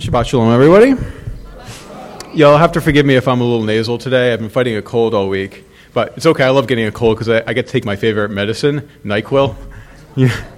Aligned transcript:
Shabbat 0.00 0.24
Shalom, 0.24 0.50
everybody. 0.50 0.94
Y'all 2.34 2.56
have 2.56 2.72
to 2.72 2.80
forgive 2.80 3.04
me 3.04 3.14
if 3.16 3.28
I'm 3.28 3.42
a 3.42 3.44
little 3.44 3.62
nasal 3.62 3.98
today. 3.98 4.32
I've 4.32 4.38
been 4.38 4.48
fighting 4.48 4.74
a 4.76 4.80
cold 4.80 5.12
all 5.12 5.28
week. 5.28 5.66
But 5.92 6.14
it's 6.16 6.24
okay. 6.24 6.44
I 6.44 6.48
love 6.48 6.66
getting 6.66 6.86
a 6.86 6.90
cold 6.90 7.18
because 7.18 7.28
I, 7.28 7.42
I, 7.46 7.52
get 7.52 7.66
to 7.66 7.72
take 7.72 7.84
my 7.84 7.94
favorite 7.94 8.30
medicine, 8.30 8.88
NyQuil. 9.04 9.54
Yeah. 10.16 10.44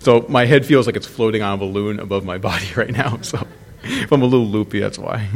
So 0.00 0.26
my 0.28 0.44
head 0.44 0.66
feels 0.66 0.84
like 0.84 0.96
it's 0.96 1.06
floating 1.06 1.40
on 1.40 1.54
a 1.54 1.56
balloon 1.56 1.98
above 1.98 2.26
my 2.26 2.36
body 2.50 2.66
right 2.76 2.90
now. 2.90 3.20
So 3.22 3.46
if 3.84 4.12
I'm 4.12 4.20
a 4.20 4.26
little 4.26 4.46
loopy, 4.46 4.80
that's 4.80 4.98
why. 4.98 5.28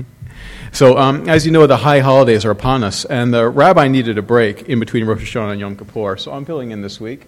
So, 0.73 0.99
um, 0.99 1.27
as 1.27 1.47
you 1.47 1.53
know, 1.53 1.67
the 1.67 1.79
high 1.79 2.01
holidays 2.01 2.45
are 2.45 2.51
upon 2.51 2.85
us, 2.85 3.07
and 3.07 3.33
the 3.33 3.49
rabbi 3.49 3.89
needed 3.89 4.19
a 4.19 4.23
break 4.23 4.69
in 4.69 4.79
between 4.81 5.07
Rosh 5.07 5.35
Hashanah 5.35 5.53
and 5.53 5.61
Yom 5.61 5.77
Kippur, 5.77 6.19
so 6.19 6.33
I'm 6.33 6.45
filling 6.45 6.73
in 6.73 6.83
this 6.83 7.01
week. 7.01 7.27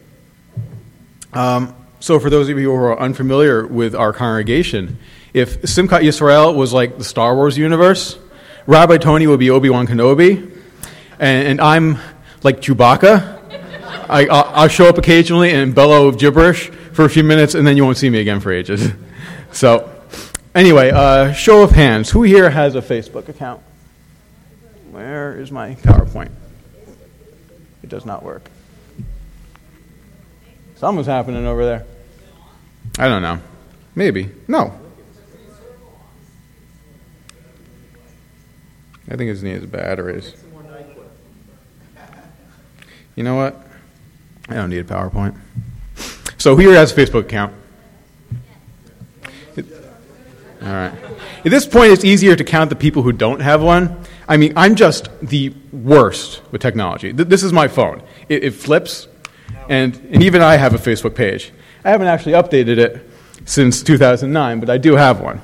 Um, 1.32 1.74
so, 2.00 2.20
for 2.20 2.28
those 2.28 2.50
of 2.50 2.58
you 2.58 2.70
who 2.70 2.74
are 2.74 2.98
unfamiliar 3.00 3.66
with 3.66 3.94
our 3.94 4.12
congregation, 4.12 4.98
if 5.32 5.62
Simchat 5.62 6.02
Yisrael 6.02 6.54
was 6.54 6.72
like 6.72 6.98
the 6.98 7.04
Star 7.04 7.34
Wars 7.34 7.56
universe, 7.56 8.18
Rabbi 8.66 8.98
Tony 8.98 9.26
would 9.26 9.40
be 9.40 9.50
Obi 9.50 9.70
Wan 9.70 9.86
Kenobi, 9.86 10.36
and, 11.18 11.48
and, 11.48 11.60
I'm 11.60 11.98
like 12.42 12.60
Chewbacca. 12.60 13.38
I, 14.08 14.62
will 14.62 14.68
show 14.68 14.88
up 14.88 14.98
occasionally 14.98 15.52
and 15.52 15.74
bellow 15.74 16.10
gibberish 16.10 16.70
for 16.92 17.04
a 17.04 17.10
few 17.10 17.22
minutes, 17.22 17.54
and 17.54 17.66
then 17.66 17.76
you 17.76 17.84
won't 17.84 17.96
see 17.96 18.10
me 18.10 18.18
again 18.20 18.40
for 18.40 18.52
ages. 18.52 18.88
So, 19.52 19.90
anyway, 20.54 20.92
uh, 20.92 21.32
show 21.32 21.64
of 21.64 21.72
hands. 21.72 22.08
Who 22.08 22.22
here 22.22 22.48
has 22.48 22.76
a 22.76 22.80
Facebook 22.80 23.28
account? 23.28 23.60
Where 24.92 25.40
is 25.40 25.50
my 25.50 25.74
PowerPoint? 25.74 26.30
It 27.82 27.88
does 27.88 28.06
not 28.06 28.22
work. 28.22 28.48
Something's 30.76 31.08
happening 31.08 31.46
over 31.46 31.64
there. 31.64 31.84
I 32.96 33.08
don't 33.08 33.22
know. 33.22 33.40
Maybe. 33.96 34.30
No. 34.46 34.79
I 39.10 39.16
think 39.16 39.30
it 39.30 39.42
needs 39.42 39.66
batteries. 39.66 40.34
You 43.16 43.24
know 43.24 43.34
what? 43.34 43.60
I 44.48 44.54
don't 44.54 44.70
need 44.70 44.78
a 44.78 44.84
PowerPoint. 44.84 45.36
So 46.38 46.54
who 46.54 46.62
here 46.62 46.74
has 46.74 46.92
a 46.92 46.94
Facebook 46.94 47.22
account? 47.22 47.52
All 50.62 50.68
right. 50.68 50.92
At 51.44 51.50
this 51.50 51.66
point, 51.66 51.92
it's 51.92 52.04
easier 52.04 52.36
to 52.36 52.44
count 52.44 52.70
the 52.70 52.76
people 52.76 53.02
who 53.02 53.12
don't 53.12 53.40
have 53.40 53.62
one. 53.62 54.04
I 54.28 54.36
mean, 54.36 54.52
I'm 54.56 54.74
just 54.74 55.08
the 55.20 55.54
worst 55.72 56.42
with 56.52 56.60
technology. 56.60 57.12
This 57.12 57.42
is 57.42 57.52
my 57.52 57.66
phone. 57.66 58.02
It, 58.28 58.44
it 58.44 58.50
flips, 58.52 59.08
and, 59.68 59.96
and 60.12 60.22
even 60.22 60.40
I 60.40 60.56
have 60.56 60.74
a 60.74 60.78
Facebook 60.78 61.14
page. 61.14 61.50
I 61.84 61.90
haven't 61.90 62.06
actually 62.06 62.32
updated 62.32 62.78
it 62.78 63.10
since 63.44 63.82
2009, 63.82 64.60
but 64.60 64.70
I 64.70 64.78
do 64.78 64.96
have 64.96 65.20
one. 65.20 65.40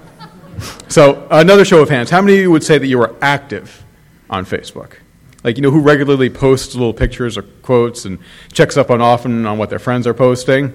So, 0.89 1.27
another 1.31 1.65
show 1.65 1.83
of 1.83 1.89
hands. 1.89 2.11
How 2.11 2.21
many 2.23 2.35
of 2.35 2.41
you 2.41 2.51
would 2.51 2.65
say 2.65 2.79
that 2.79 2.87
you 2.87 2.99
were 2.99 3.15
active 3.21 3.85
on 4.31 4.45
Facebook? 4.45 4.95
Like, 5.45 5.57
you 5.57 5.63
know, 5.63 5.71
who 5.71 5.81
regularly 5.81 6.31
posts 6.31 6.75
little 6.75 6.95
pictures 6.95 7.39
or 7.39 7.43
quotes 7.43 8.05
and 8.05 8.19
checks 8.53 8.77
up 8.77 8.91
on 8.91 9.01
often 9.01 9.47
on 9.47 9.59
what 9.59 9.71
their 9.71 9.79
friends 9.79 10.07
are 10.07 10.15
posting? 10.15 10.73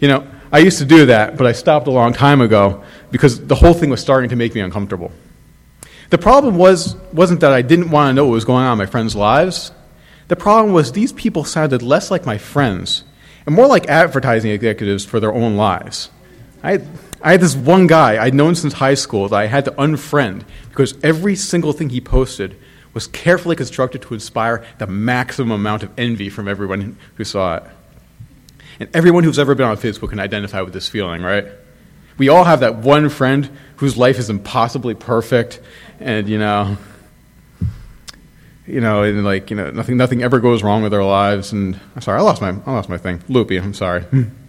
You 0.00 0.08
know, 0.08 0.26
I 0.52 0.58
used 0.58 0.78
to 0.78 0.84
do 0.84 1.06
that, 1.06 1.36
but 1.36 1.46
I 1.46 1.52
stopped 1.52 1.86
a 1.86 1.90
long 1.90 2.12
time 2.12 2.40
ago 2.40 2.84
because 3.10 3.46
the 3.46 3.54
whole 3.54 3.74
thing 3.74 3.90
was 3.90 4.00
starting 4.00 4.30
to 4.30 4.36
make 4.36 4.54
me 4.54 4.60
uncomfortable. 4.60 5.12
The 6.10 6.18
problem 6.18 6.56
was, 6.56 6.96
wasn't 7.12 7.40
that 7.40 7.52
I 7.52 7.62
didn't 7.62 7.90
want 7.90 8.10
to 8.10 8.14
know 8.14 8.26
what 8.26 8.32
was 8.32 8.44
going 8.44 8.64
on 8.64 8.72
in 8.72 8.78
my 8.78 8.86
friends' 8.86 9.14
lives. 9.14 9.72
The 10.28 10.36
problem 10.36 10.72
was 10.72 10.92
these 10.92 11.12
people 11.12 11.44
sounded 11.44 11.82
less 11.82 12.10
like 12.10 12.26
my 12.26 12.38
friends 12.38 13.04
and 13.46 13.54
more 13.54 13.66
like 13.66 13.88
advertising 13.88 14.50
executives 14.50 15.04
for 15.04 15.20
their 15.20 15.32
own 15.32 15.56
lives. 15.56 16.10
I 16.62 16.82
I 17.22 17.32
had 17.32 17.40
this 17.40 17.54
one 17.54 17.86
guy 17.86 18.22
I'd 18.22 18.34
known 18.34 18.54
since 18.54 18.74
high 18.74 18.94
school 18.94 19.28
that 19.28 19.36
I 19.36 19.46
had 19.46 19.66
to 19.66 19.72
unfriend 19.72 20.44
because 20.70 20.94
every 21.02 21.36
single 21.36 21.72
thing 21.72 21.90
he 21.90 22.00
posted 22.00 22.56
was 22.94 23.06
carefully 23.06 23.56
constructed 23.56 24.02
to 24.02 24.14
inspire 24.14 24.64
the 24.78 24.86
maximum 24.86 25.52
amount 25.52 25.82
of 25.82 25.90
envy 25.98 26.28
from 26.28 26.48
everyone 26.48 26.96
who 27.16 27.24
saw 27.24 27.56
it. 27.56 27.64
And 28.80 28.88
everyone 28.94 29.24
who's 29.24 29.38
ever 29.38 29.54
been 29.54 29.66
on 29.66 29.76
Facebook 29.76 30.10
can 30.10 30.18
identify 30.18 30.62
with 30.62 30.72
this 30.72 30.88
feeling, 30.88 31.22
right? 31.22 31.46
We 32.16 32.28
all 32.28 32.44
have 32.44 32.60
that 32.60 32.76
one 32.76 33.10
friend 33.10 33.50
whose 33.76 33.96
life 33.96 34.18
is 34.18 34.30
impossibly 34.30 34.94
perfect 34.94 35.60
and, 36.00 36.28
you 36.28 36.38
know, 36.38 36.78
you 38.66 38.80
know, 38.80 39.02
and 39.02 39.24
like 39.24 39.50
you 39.50 39.56
know, 39.56 39.70
nothing 39.70 39.96
nothing 39.96 40.22
ever 40.22 40.38
goes 40.38 40.62
wrong 40.62 40.82
with 40.82 40.92
their 40.92 41.04
lives. 41.04 41.52
And 41.52 41.78
I'm 41.94 42.02
sorry, 42.02 42.18
I 42.18 42.22
lost 42.22 42.40
my 42.40 42.50
I 42.50 42.72
lost 42.72 42.88
my 42.88 42.98
thing. 42.98 43.22
Loopy, 43.28 43.56
I'm 43.58 43.74
sorry. 43.74 44.04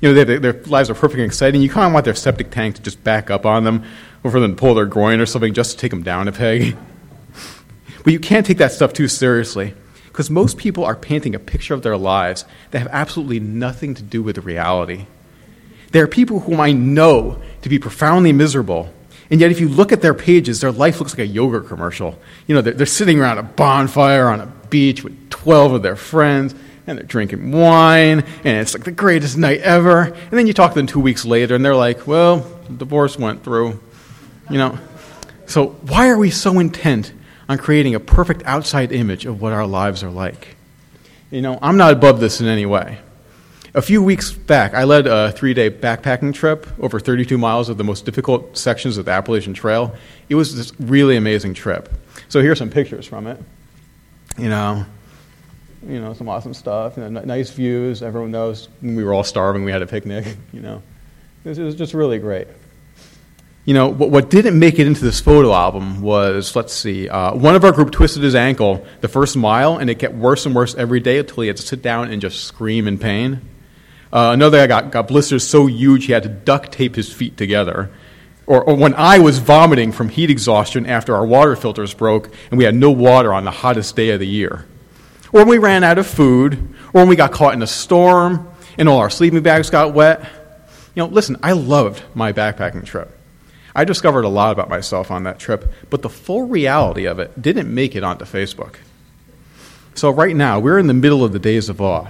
you 0.00 0.12
know, 0.12 0.24
they, 0.24 0.38
their 0.38 0.62
lives 0.64 0.90
are 0.90 0.94
perfect 0.94 1.18
and 1.20 1.26
exciting. 1.26 1.62
You 1.62 1.68
kind 1.68 1.86
of 1.86 1.92
want 1.92 2.04
their 2.04 2.14
septic 2.14 2.50
tank 2.50 2.76
to 2.76 2.82
just 2.82 3.02
back 3.04 3.30
up 3.30 3.46
on 3.46 3.64
them, 3.64 3.84
or 4.22 4.30
for 4.30 4.40
them 4.40 4.54
to 4.54 4.56
pull 4.56 4.74
their 4.74 4.86
groin 4.86 5.20
or 5.20 5.26
something 5.26 5.54
just 5.54 5.72
to 5.72 5.76
take 5.78 5.90
them 5.90 6.02
down 6.02 6.28
a 6.28 6.32
peg. 6.32 6.76
but 8.04 8.12
you 8.12 8.20
can't 8.20 8.46
take 8.46 8.58
that 8.58 8.72
stuff 8.72 8.92
too 8.92 9.08
seriously 9.08 9.74
because 10.06 10.30
most 10.30 10.58
people 10.58 10.84
are 10.84 10.94
painting 10.94 11.34
a 11.34 11.38
picture 11.38 11.74
of 11.74 11.82
their 11.82 11.96
lives 11.96 12.44
that 12.70 12.78
have 12.78 12.88
absolutely 12.92 13.40
nothing 13.40 13.94
to 13.94 14.02
do 14.02 14.22
with 14.22 14.38
reality. 14.38 15.06
There 15.92 16.04
are 16.04 16.08
people 16.08 16.40
whom 16.40 16.60
I 16.60 16.72
know 16.72 17.40
to 17.62 17.68
be 17.68 17.78
profoundly 17.78 18.32
miserable 18.32 18.92
and 19.30 19.40
yet, 19.40 19.50
if 19.50 19.60
you 19.60 19.68
look 19.68 19.92
at 19.92 20.02
their 20.02 20.14
pages, 20.14 20.60
their 20.60 20.72
life 20.72 21.00
looks 21.00 21.12
like 21.12 21.20
a 21.20 21.26
yogurt 21.26 21.66
commercial. 21.66 22.18
You 22.46 22.54
know, 22.54 22.60
they're, 22.60 22.74
they're 22.74 22.86
sitting 22.86 23.18
around 23.18 23.38
a 23.38 23.42
bonfire 23.42 24.28
on 24.28 24.40
a 24.40 24.46
beach 24.68 25.02
with 25.02 25.30
12 25.30 25.72
of 25.72 25.82
their 25.82 25.96
friends, 25.96 26.54
and 26.86 26.98
they're 26.98 27.06
drinking 27.06 27.50
wine, 27.50 28.24
and 28.44 28.58
it's 28.58 28.74
like 28.74 28.84
the 28.84 28.92
greatest 28.92 29.36
night 29.36 29.60
ever. 29.60 30.02
And 30.02 30.32
then 30.32 30.46
you 30.46 30.52
talk 30.52 30.72
to 30.72 30.78
them 30.78 30.86
two 30.86 31.00
weeks 31.00 31.24
later, 31.24 31.54
and 31.54 31.64
they're 31.64 31.74
like, 31.74 32.06
well, 32.06 32.46
divorce 32.76 33.18
went 33.18 33.42
through. 33.42 33.80
You 34.50 34.58
know? 34.58 34.78
So, 35.46 35.68
why 35.68 36.08
are 36.08 36.18
we 36.18 36.30
so 36.30 36.58
intent 36.58 37.12
on 37.48 37.58
creating 37.58 37.94
a 37.94 38.00
perfect 38.00 38.42
outside 38.44 38.92
image 38.92 39.26
of 39.26 39.40
what 39.40 39.52
our 39.52 39.66
lives 39.66 40.02
are 40.02 40.10
like? 40.10 40.56
You 41.30 41.42
know, 41.42 41.58
I'm 41.60 41.76
not 41.76 41.92
above 41.92 42.20
this 42.20 42.40
in 42.40 42.46
any 42.46 42.66
way. 42.66 42.98
A 43.76 43.82
few 43.82 44.02
weeks 44.02 44.30
back, 44.30 44.72
I 44.72 44.84
led 44.84 45.08
a 45.08 45.32
three 45.32 45.52
day 45.52 45.68
backpacking 45.68 46.32
trip 46.32 46.66
over 46.78 47.00
32 47.00 47.36
miles 47.36 47.68
of 47.68 47.76
the 47.76 47.82
most 47.82 48.04
difficult 48.04 48.56
sections 48.56 48.96
of 48.96 49.06
the 49.06 49.10
Appalachian 49.10 49.52
Trail. 49.52 49.94
It 50.28 50.36
was 50.36 50.54
this 50.54 50.72
really 50.78 51.16
amazing 51.16 51.54
trip. 51.54 51.92
So 52.28 52.40
here's 52.40 52.58
some 52.58 52.70
pictures 52.70 53.04
from 53.06 53.26
it. 53.26 53.42
You 54.38 54.48
know, 54.48 54.86
you 55.86 56.00
know, 56.00 56.12
some 56.12 56.28
awesome 56.28 56.54
stuff. 56.54 56.96
You 56.96 57.08
know, 57.08 57.20
nice 57.22 57.50
views. 57.50 58.02
Everyone 58.02 58.30
knows 58.30 58.68
we 58.82 59.04
were 59.04 59.12
all 59.12 59.24
starving. 59.24 59.64
We 59.64 59.72
had 59.72 59.82
a 59.82 59.86
picnic. 59.86 60.36
You 60.52 60.60
know, 60.60 60.82
it 61.44 61.48
was, 61.48 61.58
it 61.58 61.64
was 61.64 61.74
just 61.74 61.94
really 61.94 62.18
great. 62.18 62.46
You 63.64 63.74
know, 63.74 63.88
what, 63.88 64.10
what, 64.10 64.30
didn't 64.30 64.58
make 64.58 64.78
it 64.78 64.86
into 64.86 65.02
this 65.02 65.20
photo 65.20 65.52
album 65.52 66.02
was, 66.02 66.54
let's 66.54 66.72
see, 66.72 67.08
uh, 67.08 67.34
one 67.34 67.56
of 67.56 67.64
our 67.64 67.72
group 67.72 67.90
twisted 67.90 68.22
his 68.22 68.34
ankle 68.34 68.86
the 69.00 69.08
first 69.08 69.36
mile, 69.36 69.78
and 69.78 69.88
it 69.88 69.98
got 69.98 70.14
worse 70.14 70.46
and 70.46 70.54
worse 70.54 70.74
every 70.74 71.00
day 71.00 71.18
until 71.18 71.42
he 71.42 71.48
had 71.48 71.56
to 71.56 71.62
sit 71.62 71.80
down 71.82 72.10
and 72.10 72.20
just 72.20 72.44
scream 72.44 72.86
in 72.86 72.98
pain. 72.98 73.40
Uh, 74.12 74.30
another 74.32 74.58
guy 74.58 74.66
got, 74.66 74.92
got 74.92 75.08
blisters 75.08 75.46
so 75.46 75.66
huge 75.66 76.06
he 76.06 76.12
had 76.12 76.22
to 76.22 76.28
duct 76.28 76.72
tape 76.72 76.94
his 76.94 77.12
feet 77.12 77.36
together. 77.36 77.90
Or, 78.46 78.62
or, 78.62 78.76
when 78.76 78.94
I 78.94 79.18
was 79.18 79.38
vomiting 79.38 79.90
from 79.90 80.10
heat 80.10 80.30
exhaustion 80.30 80.86
after 80.86 81.16
our 81.16 81.24
water 81.24 81.56
filters 81.56 81.94
broke 81.94 82.30
and 82.50 82.58
we 82.58 82.64
had 82.64 82.74
no 82.74 82.90
water 82.90 83.32
on 83.32 83.44
the 83.44 83.50
hottest 83.50 83.96
day 83.96 84.10
of 84.10 84.20
the 84.20 84.26
year. 84.26 84.66
Or 85.34 85.40
when 85.40 85.48
we 85.48 85.58
ran 85.58 85.82
out 85.82 85.98
of 85.98 86.06
food, 86.06 86.54
or 86.92 87.00
when 87.00 87.08
we 87.08 87.16
got 87.16 87.32
caught 87.32 87.54
in 87.54 87.62
a 87.62 87.66
storm 87.66 88.48
and 88.78 88.88
all 88.88 88.98
our 88.98 89.10
sleeping 89.10 89.42
bags 89.42 89.68
got 89.68 89.92
wet. 89.92 90.20
You 90.94 91.02
know, 91.02 91.06
listen, 91.06 91.36
I 91.42 91.52
loved 91.52 92.04
my 92.14 92.32
backpacking 92.32 92.84
trip. 92.84 93.10
I 93.74 93.84
discovered 93.84 94.24
a 94.24 94.28
lot 94.28 94.52
about 94.52 94.68
myself 94.68 95.10
on 95.10 95.24
that 95.24 95.40
trip, 95.40 95.72
but 95.90 96.02
the 96.02 96.08
full 96.08 96.44
reality 96.44 97.06
of 97.06 97.18
it 97.18 97.42
didn't 97.42 97.74
make 97.74 97.96
it 97.96 98.04
onto 98.04 98.24
Facebook. 98.24 98.76
So, 99.96 100.08
right 100.10 100.36
now, 100.36 100.60
we're 100.60 100.78
in 100.78 100.86
the 100.86 100.94
middle 100.94 101.24
of 101.24 101.32
the 101.32 101.40
days 101.40 101.68
of 101.68 101.80
awe 101.80 102.06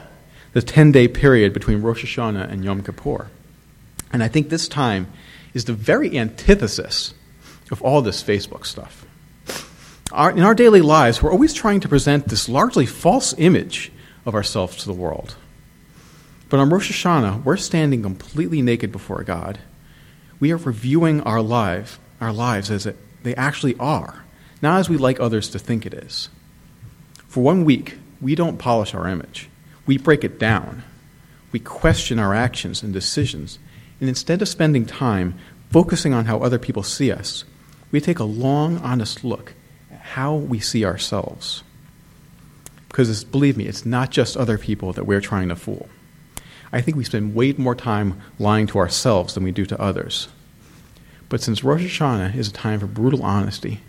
the 0.52 0.60
10 0.60 0.92
day 0.92 1.08
period 1.08 1.54
between 1.54 1.80
Rosh 1.80 2.04
Hashanah 2.04 2.52
and 2.52 2.62
Yom 2.62 2.82
Kippur. 2.82 3.30
And 4.12 4.22
I 4.22 4.28
think 4.28 4.50
this 4.50 4.68
time 4.68 5.10
is 5.54 5.64
the 5.64 5.72
very 5.72 6.18
antithesis 6.18 7.14
of 7.70 7.80
all 7.80 8.02
this 8.02 8.22
Facebook 8.22 8.66
stuff. 8.66 9.06
Our, 10.12 10.30
in 10.30 10.42
our 10.42 10.54
daily 10.54 10.82
lives, 10.82 11.22
we're 11.22 11.32
always 11.32 11.54
trying 11.54 11.80
to 11.80 11.88
present 11.88 12.28
this 12.28 12.48
largely 12.48 12.86
false 12.86 13.34
image 13.38 13.90
of 14.26 14.34
ourselves 14.34 14.76
to 14.76 14.86
the 14.86 14.92
world. 14.92 15.36
But 16.48 16.60
on 16.60 16.70
Rosh 16.70 16.90
Hashanah, 16.92 17.42
we're 17.42 17.56
standing 17.56 18.02
completely 18.02 18.60
naked 18.60 18.92
before 18.92 19.22
God. 19.24 19.58
We 20.38 20.52
are 20.52 20.58
reviewing 20.58 21.22
our 21.22 21.40
life, 21.40 21.98
our 22.20 22.32
lives 22.32 22.70
as 22.70 22.86
it, 22.86 22.96
they 23.22 23.34
actually 23.34 23.76
are, 23.78 24.24
not 24.60 24.78
as 24.78 24.90
we 24.90 24.98
like 24.98 25.18
others 25.18 25.48
to 25.50 25.58
think 25.58 25.86
it 25.86 25.94
is. 25.94 26.28
For 27.26 27.42
one 27.42 27.64
week, 27.64 27.96
we 28.20 28.34
don't 28.34 28.58
polish 28.58 28.94
our 28.94 29.08
image. 29.08 29.48
We 29.86 29.98
break 29.98 30.22
it 30.22 30.38
down. 30.38 30.84
We 31.50 31.60
question 31.60 32.18
our 32.18 32.34
actions 32.34 32.82
and 32.82 32.92
decisions. 32.92 33.58
And 34.00 34.08
instead 34.08 34.42
of 34.42 34.48
spending 34.48 34.86
time 34.86 35.38
focusing 35.70 36.12
on 36.12 36.26
how 36.26 36.38
other 36.40 36.58
people 36.58 36.82
see 36.82 37.10
us, 37.10 37.44
we 37.90 38.00
take 38.00 38.18
a 38.18 38.24
long, 38.24 38.78
honest 38.78 39.24
look 39.24 39.54
how 40.04 40.34
we 40.34 40.60
see 40.60 40.84
ourselves. 40.84 41.62
Because, 42.88 43.24
believe 43.24 43.56
me, 43.56 43.64
it's 43.64 43.86
not 43.86 44.10
just 44.10 44.36
other 44.36 44.58
people 44.58 44.92
that 44.92 45.06
we're 45.06 45.20
trying 45.20 45.48
to 45.48 45.56
fool. 45.56 45.88
I 46.70 46.80
think 46.80 46.96
we 46.96 47.04
spend 47.04 47.34
way 47.34 47.52
more 47.54 47.74
time 47.74 48.20
lying 48.38 48.66
to 48.68 48.78
ourselves 48.78 49.34
than 49.34 49.44
we 49.44 49.50
do 49.50 49.64
to 49.66 49.80
others. 49.80 50.28
But 51.28 51.40
since 51.40 51.64
Rosh 51.64 51.82
Hashanah 51.82 52.36
is 52.36 52.48
a 52.48 52.52
time 52.52 52.80
for 52.80 52.86
brutal 52.86 53.22
honesty, 53.22 53.80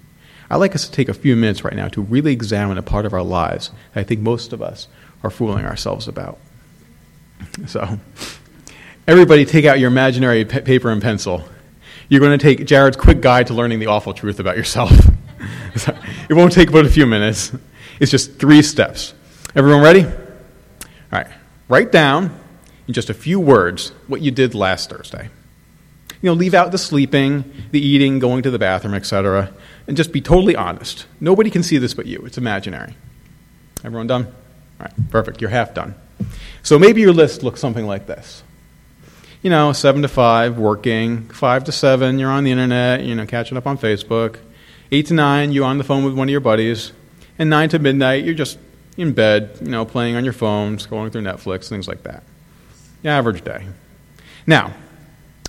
I'd 0.50 0.56
like 0.58 0.74
us 0.74 0.86
to 0.86 0.92
take 0.92 1.10
a 1.10 1.14
few 1.14 1.36
minutes 1.36 1.64
right 1.64 1.76
now 1.76 1.90
to 1.90 2.02
really 2.02 2.32
examine 2.32 2.78
a 2.78 2.84
part 2.84 3.06
of 3.06 3.14
our 3.14 3.24
lives 3.24 3.72
that 3.94 4.00
I 4.00 4.04
think 4.04 4.22
most 4.22 4.54
of 4.54 4.62
us 4.62 4.88
are 5.22 5.30
fooling 5.30 5.66
ourselves 5.66 6.08
about. 6.08 6.40
So, 7.68 8.00
everybody 9.08 9.46
take 9.46 9.66
out 9.66 9.80
your 9.80 9.90
imaginary 9.90 10.46
paper 10.46 10.90
and 10.90 11.02
pencil. 11.02 11.44
You're 12.08 12.22
going 12.22 12.38
to 12.38 12.42
take 12.42 12.66
Jared's 12.66 12.98
quick 12.98 13.22
guide 13.22 13.48
to 13.48 13.54
learning 13.54 13.80
the 13.80 13.88
awful 13.88 14.14
truth 14.14 14.40
about 14.40 14.56
yourself. 14.56 14.92
it 16.30 16.34
won't 16.34 16.54
take 16.54 16.72
but 16.72 16.86
a 16.86 16.90
few 16.90 17.06
minutes. 17.06 17.52
It's 18.00 18.12
just 18.12 18.40
three 18.40 18.62
steps. 18.62 19.14
Everyone 19.56 19.82
ready? 19.82 20.06
All 20.06 20.12
right. 21.12 21.28
Write 21.68 21.92
down 21.92 22.38
in 22.88 22.94
just 22.94 23.10
a 23.10 23.14
few 23.14 23.40
words 23.40 23.90
what 24.08 24.22
you 24.22 24.32
did 24.32 24.54
last 24.54 24.90
Thursday. 24.90 25.30
You 26.22 26.30
know, 26.30 26.34
leave 26.34 26.54
out 26.54 26.72
the 26.72 26.78
sleeping, 26.78 27.52
the 27.72 27.80
eating, 27.80 28.20
going 28.20 28.44
to 28.44 28.52
the 28.52 28.60
bathroom, 28.60 28.94
etc., 28.94 29.54
and 29.88 29.96
just 29.96 30.12
be 30.12 30.22
totally 30.22 30.56
honest. 30.56 31.06
Nobody 31.20 31.50
can 31.50 31.62
see 31.62 31.78
this 31.78 31.94
but 31.94 32.06
you. 32.06 32.24
It's 32.26 32.38
imaginary. 32.38 32.96
Everyone 33.84 34.08
done? 34.08 34.26
All 34.26 34.88
right, 34.88 35.10
perfect. 35.12 35.42
You're 35.42 35.52
half 35.52 35.74
done. 35.74 35.96
So 36.64 36.80
maybe 36.80 37.02
your 37.02 37.14
list 37.14 37.44
looks 37.44 37.60
something 37.60 37.86
like 37.86 38.08
this. 38.08 38.44
You 39.42 39.52
know, 39.52 39.74
7 39.74 40.02
to 40.02 40.08
5, 40.08 40.58
working. 40.58 41.28
5 41.30 41.64
to 41.66 41.72
7, 41.72 42.18
you're 42.18 42.32
on 42.32 42.44
the 42.44 42.52
internet, 42.52 43.04
you 43.04 43.14
know, 43.14 43.28
catching 43.28 43.58
up 43.58 43.68
on 43.68 43.78
Facebook. 43.78 44.38
8 44.96 45.08
to 45.08 45.14
9, 45.14 45.52
you're 45.52 45.66
on 45.66 45.78
the 45.78 45.84
phone 45.84 46.06
with 46.06 46.14
one 46.14 46.30
of 46.30 46.32
your 46.32 46.40
buddies. 46.40 46.94
And 47.38 47.50
9 47.50 47.68
to 47.70 47.80
midnight, 47.80 48.24
you're 48.24 48.34
just 48.34 48.58
in 48.96 49.12
bed, 49.12 49.58
you 49.62 49.68
know, 49.68 49.84
playing 49.84 50.16
on 50.16 50.24
your 50.24 50.32
phone, 50.32 50.78
scrolling 50.78 51.12
through 51.12 51.24
Netflix, 51.24 51.68
things 51.68 51.86
like 51.86 52.04
that. 52.04 52.24
The 53.02 53.10
average 53.10 53.44
day. 53.44 53.68
Now, 54.48 54.74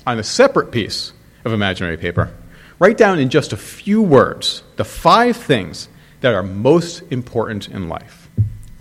on 0.04 0.18
a 0.18 0.24
separate 0.24 0.72
piece 0.72 1.12
of 1.44 1.52
imaginary 1.52 1.96
paper, 1.96 2.34
write 2.80 2.96
down 2.96 3.20
in 3.20 3.30
just 3.30 3.52
a 3.52 3.56
few 3.56 4.02
words 4.02 4.64
the 4.74 4.84
five 4.84 5.36
things 5.36 5.88
that 6.22 6.34
are 6.34 6.42
most 6.42 7.04
important 7.12 7.68
in 7.68 7.88
life, 7.88 8.28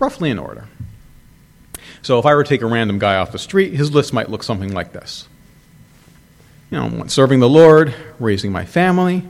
roughly 0.00 0.30
in 0.30 0.38
order. 0.40 0.66
So 2.02 2.18
if 2.18 2.26
I 2.26 2.34
were 2.34 2.42
to 2.42 2.48
take 2.48 2.62
a 2.62 2.66
random 2.66 2.98
guy 2.98 3.14
off 3.14 3.30
the 3.30 3.38
street, 3.38 3.72
his 3.72 3.92
list 3.92 4.12
might 4.12 4.30
look 4.30 4.42
something 4.42 4.74
like 4.74 4.92
this. 4.92 5.28
You 6.72 6.80
know, 6.80 7.06
serving 7.06 7.38
the 7.38 7.48
Lord, 7.48 7.94
raising 8.18 8.50
my 8.50 8.64
family, 8.64 9.22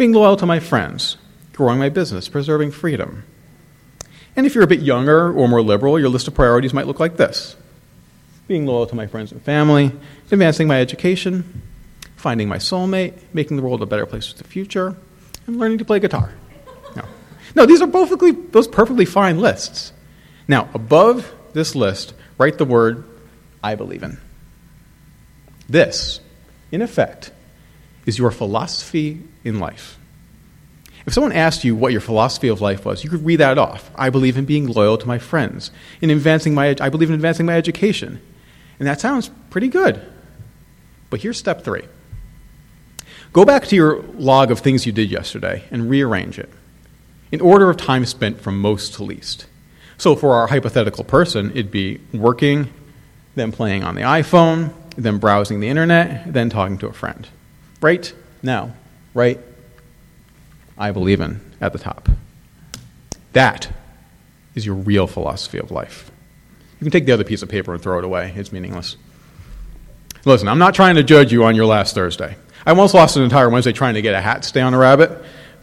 being 0.00 0.12
loyal 0.12 0.34
to 0.34 0.46
my 0.46 0.58
friends, 0.58 1.18
growing 1.52 1.78
my 1.78 1.90
business, 1.90 2.26
preserving 2.26 2.70
freedom. 2.70 3.22
And 4.34 4.46
if 4.46 4.54
you're 4.54 4.64
a 4.64 4.66
bit 4.66 4.80
younger 4.80 5.30
or 5.30 5.46
more 5.46 5.60
liberal, 5.60 6.00
your 6.00 6.08
list 6.08 6.26
of 6.26 6.32
priorities 6.32 6.72
might 6.72 6.86
look 6.86 6.98
like 6.98 7.18
this 7.18 7.54
being 8.48 8.64
loyal 8.64 8.86
to 8.86 8.94
my 8.94 9.06
friends 9.06 9.30
and 9.30 9.42
family, 9.42 9.92
advancing 10.32 10.66
my 10.66 10.80
education, 10.80 11.62
finding 12.16 12.48
my 12.48 12.56
soulmate, 12.56 13.12
making 13.34 13.58
the 13.58 13.62
world 13.62 13.82
a 13.82 13.86
better 13.86 14.06
place 14.06 14.32
for 14.32 14.38
the 14.38 14.44
future, 14.44 14.96
and 15.46 15.58
learning 15.58 15.76
to 15.76 15.84
play 15.84 16.00
guitar. 16.00 16.32
No, 16.96 17.04
no 17.54 17.66
these 17.66 17.82
are 17.82 17.86
perfectly, 17.86 18.30
those 18.30 18.66
perfectly 18.66 19.04
fine 19.04 19.38
lists. 19.38 19.92
Now, 20.48 20.70
above 20.72 21.30
this 21.52 21.74
list, 21.74 22.14
write 22.38 22.56
the 22.56 22.64
word 22.64 23.04
I 23.62 23.74
believe 23.74 24.02
in. 24.02 24.16
This, 25.68 26.20
in 26.72 26.80
effect, 26.80 27.32
is 28.06 28.18
your 28.18 28.30
philosophy 28.30 29.24
in 29.44 29.58
life. 29.58 29.98
If 31.06 31.14
someone 31.14 31.32
asked 31.32 31.64
you 31.64 31.74
what 31.74 31.92
your 31.92 32.00
philosophy 32.00 32.48
of 32.48 32.60
life 32.60 32.84
was, 32.84 33.02
you 33.02 33.10
could 33.10 33.24
read 33.24 33.36
that 33.36 33.58
off. 33.58 33.90
I 33.96 34.10
believe 34.10 34.36
in 34.36 34.44
being 34.44 34.66
loyal 34.66 34.98
to 34.98 35.08
my 35.08 35.18
friends, 35.18 35.70
in 36.00 36.10
advancing 36.10 36.54
my, 36.54 36.76
I 36.80 36.88
believe 36.88 37.08
in 37.08 37.14
advancing 37.14 37.46
my 37.46 37.56
education, 37.56 38.20
and 38.78 38.86
that 38.86 39.00
sounds 39.00 39.30
pretty 39.48 39.68
good. 39.68 40.00
But 41.08 41.22
here's 41.22 41.38
step 41.38 41.64
three 41.64 41.82
go 43.32 43.44
back 43.44 43.66
to 43.66 43.76
your 43.76 44.02
log 44.14 44.50
of 44.50 44.60
things 44.60 44.86
you 44.86 44.92
did 44.92 45.10
yesterday 45.10 45.64
and 45.70 45.88
rearrange 45.88 46.38
it 46.38 46.50
in 47.32 47.40
order 47.40 47.70
of 47.70 47.76
time 47.76 48.04
spent 48.04 48.40
from 48.40 48.60
most 48.60 48.94
to 48.94 49.04
least. 49.04 49.46
So 49.98 50.16
for 50.16 50.34
our 50.34 50.46
hypothetical 50.46 51.04
person, 51.04 51.50
it'd 51.50 51.70
be 51.70 52.00
working, 52.12 52.72
then 53.34 53.52
playing 53.52 53.84
on 53.84 53.94
the 53.94 54.02
iPhone, 54.02 54.72
then 54.96 55.18
browsing 55.18 55.60
the 55.60 55.68
internet, 55.68 56.32
then 56.32 56.50
talking 56.50 56.78
to 56.78 56.88
a 56.88 56.92
friend. 56.92 57.28
Right 57.80 58.12
now, 58.42 58.74
right? 59.14 59.38
I 60.78 60.92
believe 60.92 61.20
in 61.20 61.40
at 61.60 61.72
the 61.72 61.78
top. 61.78 62.08
That 63.32 63.70
is 64.54 64.66
your 64.66 64.74
real 64.74 65.06
philosophy 65.06 65.58
of 65.58 65.70
life. 65.70 66.10
You 66.80 66.84
can 66.84 66.90
take 66.90 67.06
the 67.06 67.12
other 67.12 67.24
piece 67.24 67.42
of 67.42 67.48
paper 67.48 67.74
and 67.74 67.82
throw 67.82 67.98
it 67.98 68.04
away. 68.04 68.32
It's 68.36 68.52
meaningless. 68.52 68.96
Listen, 70.24 70.48
I'm 70.48 70.58
not 70.58 70.74
trying 70.74 70.96
to 70.96 71.02
judge 71.02 71.32
you 71.32 71.44
on 71.44 71.54
your 71.54 71.66
last 71.66 71.94
Thursday. 71.94 72.36
I 72.66 72.70
almost 72.70 72.94
lost 72.94 73.16
an 73.16 73.22
entire 73.22 73.48
Wednesday 73.48 73.72
trying 73.72 73.94
to 73.94 74.02
get 74.02 74.14
a 74.14 74.20
hat 74.20 74.44
stay 74.44 74.60
on 74.60 74.74
a 74.74 74.78
rabbit. 74.78 75.10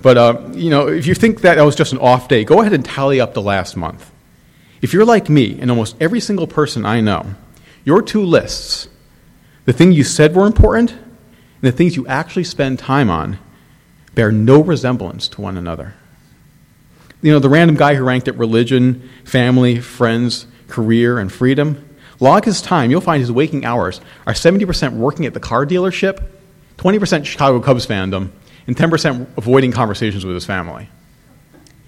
But, 0.01 0.17
uh, 0.17 0.49
you 0.53 0.69
know, 0.69 0.87
if 0.87 1.07
you 1.07 1.15
think 1.15 1.41
that 1.41 1.55
that 1.55 1.63
was 1.63 1.75
just 1.75 1.91
an 1.91 1.99
off 1.99 2.27
day, 2.27 2.43
go 2.43 2.61
ahead 2.61 2.73
and 2.73 2.85
tally 2.85 3.19
up 3.19 3.33
the 3.33 3.41
last 3.41 3.75
month. 3.75 4.11
If 4.81 4.93
you're 4.93 5.05
like 5.05 5.27
me 5.27 5.59
and 5.59 5.71
almost 5.71 5.95
every 5.99 6.19
single 6.19 6.47
person 6.47 6.85
I 6.85 7.01
know, 7.01 7.25
your 7.83 8.01
two 8.01 8.23
lists, 8.23 8.89
the 9.65 9.73
things 9.73 9.97
you 9.97 10.03
said 10.03 10.35
were 10.35 10.45
important 10.45 10.95
and 11.61 11.71
the 11.71 11.75
things 11.75 11.95
you 11.95 12.07
actually 12.07 12.43
spend 12.43 12.79
time 12.79 13.09
on, 13.09 13.39
bear 14.15 14.31
no 14.31 14.61
resemblance 14.61 15.27
to 15.29 15.41
one 15.41 15.57
another. 15.57 15.93
You 17.21 17.31
know, 17.31 17.39
the 17.39 17.49
random 17.49 17.75
guy 17.75 17.95
who 17.95 18.03
ranked 18.03 18.27
at 18.27 18.37
religion, 18.37 19.09
family, 19.23 19.79
friends, 19.79 20.47
career, 20.67 21.19
and 21.19 21.31
freedom. 21.31 21.83
Log 22.19 22.45
his 22.45 22.61
time, 22.61 22.91
you'll 22.91 23.01
find 23.01 23.21
his 23.21 23.31
waking 23.31 23.65
hours 23.65 24.01
are 24.25 24.33
70% 24.33 24.93
working 24.93 25.25
at 25.25 25.33
the 25.33 25.39
car 25.39 25.65
dealership, 25.65 26.23
20% 26.77 27.25
Chicago 27.25 27.59
Cubs 27.59 27.85
fandom, 27.85 28.31
and 28.65 28.75
10% 28.75 29.27
avoiding 29.37 29.71
conversations 29.71 30.25
with 30.25 30.35
his 30.35 30.45
family. 30.45 30.89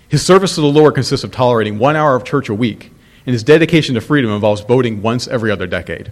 His 0.07 0.25
service 0.25 0.56
to 0.56 0.62
the 0.62 0.68
Lord 0.68 0.95
consists 0.95 1.24
of 1.24 1.31
tolerating 1.31 1.77
one 1.77 1.95
hour 1.95 2.16
of 2.16 2.24
church 2.24 2.50
a 2.50 2.56
week, 2.56 2.92
and 3.25 3.33
his 3.33 3.44
dedication 3.44 3.95
to 3.95 4.01
freedom 4.01 4.31
involves 4.31 4.62
voting 4.62 5.01
once 5.01 5.27
every 5.27 5.51
other 5.51 5.68
decade. 5.68 6.12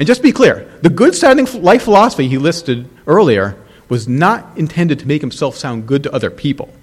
And 0.00 0.06
just 0.08 0.18
to 0.18 0.22
be 0.24 0.32
clear, 0.32 0.68
the 0.82 0.90
good 0.90 1.14
sounding 1.14 1.46
life 1.62 1.82
philosophy 1.82 2.26
he 2.26 2.38
listed 2.38 2.88
earlier 3.06 3.56
was 3.88 4.08
not 4.08 4.58
intended 4.58 4.98
to 4.98 5.06
make 5.06 5.20
himself 5.20 5.54
sound 5.54 5.86
good 5.86 6.02
to 6.02 6.12
other 6.12 6.30
people. 6.30 6.74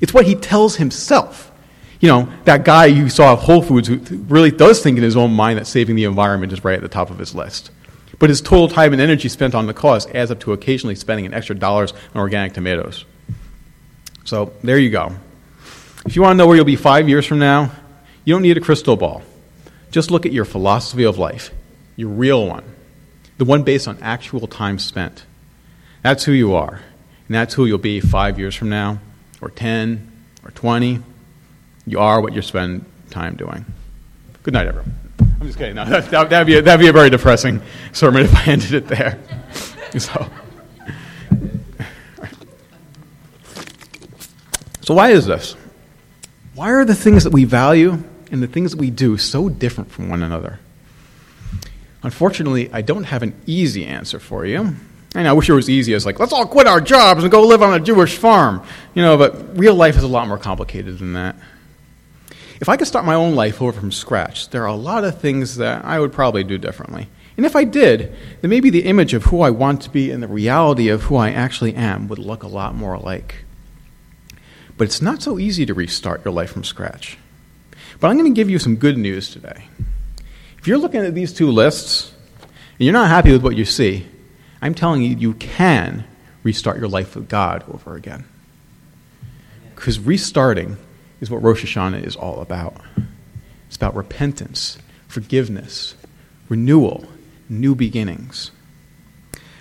It's 0.00 0.14
what 0.14 0.26
he 0.26 0.36
tells 0.36 0.76
himself 0.76 1.50
you 2.00 2.08
know, 2.08 2.28
that 2.44 2.64
guy 2.64 2.86
you 2.86 3.08
saw 3.08 3.32
at 3.32 3.38
Whole 3.40 3.62
Foods 3.62 3.88
who 3.88 3.98
really 4.28 4.50
does 4.50 4.82
think 4.82 4.98
in 4.98 5.02
his 5.02 5.16
own 5.16 5.32
mind 5.32 5.58
that 5.58 5.66
saving 5.66 5.96
the 5.96 6.04
environment 6.04 6.52
is 6.52 6.64
right 6.64 6.76
at 6.76 6.82
the 6.82 6.88
top 6.88 7.10
of 7.10 7.18
his 7.18 7.34
list. 7.34 7.70
But 8.18 8.30
his 8.30 8.40
total 8.40 8.68
time 8.68 8.92
and 8.92 9.00
energy 9.00 9.28
spent 9.28 9.54
on 9.54 9.66
the 9.66 9.74
cause 9.74 10.06
adds 10.08 10.30
up 10.30 10.40
to 10.40 10.52
occasionally 10.52 10.94
spending 10.94 11.26
an 11.26 11.34
extra 11.34 11.54
dollars 11.54 11.92
on 12.14 12.20
organic 12.20 12.52
tomatoes. 12.52 13.04
So 14.24 14.52
there 14.62 14.78
you 14.78 14.90
go. 14.90 15.14
If 16.04 16.16
you 16.16 16.22
want 16.22 16.34
to 16.34 16.36
know 16.36 16.46
where 16.46 16.56
you'll 16.56 16.64
be 16.64 16.76
five 16.76 17.08
years 17.08 17.26
from 17.26 17.38
now, 17.38 17.72
you 18.24 18.34
don't 18.34 18.42
need 18.42 18.56
a 18.56 18.60
crystal 18.60 18.96
ball. 18.96 19.22
Just 19.90 20.10
look 20.10 20.26
at 20.26 20.32
your 20.32 20.44
philosophy 20.44 21.04
of 21.04 21.18
life, 21.18 21.50
your 21.96 22.10
real 22.10 22.46
one, 22.46 22.64
the 23.38 23.44
one 23.44 23.62
based 23.62 23.88
on 23.88 23.98
actual 24.00 24.46
time 24.46 24.78
spent. 24.78 25.24
That's 26.02 26.24
who 26.24 26.32
you 26.32 26.54
are. 26.54 26.80
And 27.26 27.34
that's 27.34 27.54
who 27.54 27.66
you'll 27.66 27.78
be 27.78 28.00
five 28.00 28.38
years 28.38 28.54
from 28.54 28.68
now, 28.68 29.00
or 29.40 29.50
10, 29.50 30.12
or 30.44 30.50
20, 30.52 31.02
you 31.86 31.98
are 31.98 32.20
what 32.20 32.32
you 32.32 32.42
spend 32.42 32.84
time 33.10 33.34
doing. 33.34 33.64
Good 34.42 34.54
night, 34.54 34.68
everyone. 34.68 34.94
I'm 35.18 35.46
just 35.46 35.58
kidding. 35.58 35.74
No, 35.74 35.84
that, 36.00 36.30
would 36.30 36.46
be 36.46 36.58
a, 36.58 36.62
that'd 36.62 36.80
be 36.80 36.88
a 36.88 36.92
very 36.92 37.10
depressing 37.10 37.62
sermon 37.92 38.22
if 38.22 38.34
I 38.34 38.44
ended 38.52 38.74
it 38.74 38.86
there. 38.86 39.18
so. 39.98 40.30
So, 44.82 44.94
why 44.94 45.10
is 45.10 45.26
this? 45.26 45.56
Why 46.54 46.70
are 46.70 46.84
the 46.84 46.94
things 46.94 47.24
that 47.24 47.32
we 47.32 47.44
value 47.44 48.02
and 48.30 48.40
the 48.40 48.46
things 48.46 48.70
that 48.70 48.78
we 48.78 48.90
do 48.90 49.18
so 49.18 49.48
different 49.48 49.90
from 49.90 50.08
one 50.08 50.22
another? 50.22 50.60
Unfortunately, 52.06 52.70
I 52.72 52.82
don't 52.82 53.02
have 53.02 53.24
an 53.24 53.34
easy 53.46 53.84
answer 53.84 54.20
for 54.20 54.46
you. 54.46 54.76
And 55.16 55.26
I 55.26 55.32
wish 55.32 55.48
it 55.48 55.54
was 55.54 55.68
easy 55.68 55.92
as 55.92 56.06
like, 56.06 56.20
let's 56.20 56.32
all 56.32 56.46
quit 56.46 56.68
our 56.68 56.80
jobs 56.80 57.24
and 57.24 57.32
go 57.32 57.42
live 57.42 57.62
on 57.62 57.74
a 57.74 57.80
Jewish 57.80 58.16
farm. 58.16 58.62
You 58.94 59.02
know, 59.02 59.16
but 59.16 59.58
real 59.58 59.74
life 59.74 59.96
is 59.96 60.04
a 60.04 60.06
lot 60.06 60.28
more 60.28 60.38
complicated 60.38 61.00
than 61.00 61.14
that. 61.14 61.34
If 62.60 62.68
I 62.68 62.76
could 62.76 62.86
start 62.86 63.06
my 63.06 63.16
own 63.16 63.34
life 63.34 63.60
over 63.60 63.72
from 63.72 63.90
scratch, 63.90 64.50
there 64.50 64.62
are 64.62 64.68
a 64.68 64.76
lot 64.76 65.02
of 65.02 65.20
things 65.20 65.56
that 65.56 65.84
I 65.84 65.98
would 65.98 66.12
probably 66.12 66.44
do 66.44 66.58
differently. 66.58 67.08
And 67.36 67.44
if 67.44 67.56
I 67.56 67.64
did, 67.64 68.14
then 68.40 68.50
maybe 68.50 68.70
the 68.70 68.84
image 68.84 69.12
of 69.12 69.24
who 69.24 69.40
I 69.40 69.50
want 69.50 69.82
to 69.82 69.90
be 69.90 70.12
and 70.12 70.22
the 70.22 70.28
reality 70.28 70.88
of 70.88 71.02
who 71.02 71.16
I 71.16 71.32
actually 71.32 71.74
am 71.74 72.06
would 72.06 72.20
look 72.20 72.44
a 72.44 72.48
lot 72.48 72.76
more 72.76 72.94
alike. 72.94 73.44
But 74.78 74.84
it's 74.84 75.02
not 75.02 75.22
so 75.22 75.40
easy 75.40 75.66
to 75.66 75.74
restart 75.74 76.24
your 76.24 76.32
life 76.32 76.52
from 76.52 76.62
scratch. 76.62 77.18
But 77.98 78.10
I'm 78.12 78.16
going 78.16 78.32
to 78.32 78.38
give 78.38 78.48
you 78.48 78.60
some 78.60 78.76
good 78.76 78.96
news 78.96 79.28
today. 79.28 79.64
If 80.66 80.70
you're 80.70 80.78
looking 80.78 81.06
at 81.06 81.14
these 81.14 81.32
two 81.32 81.52
lists 81.52 82.12
and 82.40 82.80
you're 82.80 82.92
not 82.92 83.08
happy 83.08 83.30
with 83.30 83.44
what 83.44 83.54
you 83.54 83.64
see, 83.64 84.04
I'm 84.60 84.74
telling 84.74 85.00
you, 85.00 85.14
you 85.14 85.34
can 85.34 86.02
restart 86.42 86.76
your 86.76 86.88
life 86.88 87.14
with 87.14 87.28
God 87.28 87.62
over 87.72 87.94
again. 87.94 88.24
Because 89.76 90.00
restarting 90.00 90.76
is 91.20 91.30
what 91.30 91.40
Rosh 91.40 91.64
Hashanah 91.64 92.04
is 92.04 92.16
all 92.16 92.40
about. 92.40 92.74
It's 93.68 93.76
about 93.76 93.94
repentance, 93.94 94.76
forgiveness, 95.06 95.94
renewal, 96.48 97.04
new 97.48 97.76
beginnings. 97.76 98.50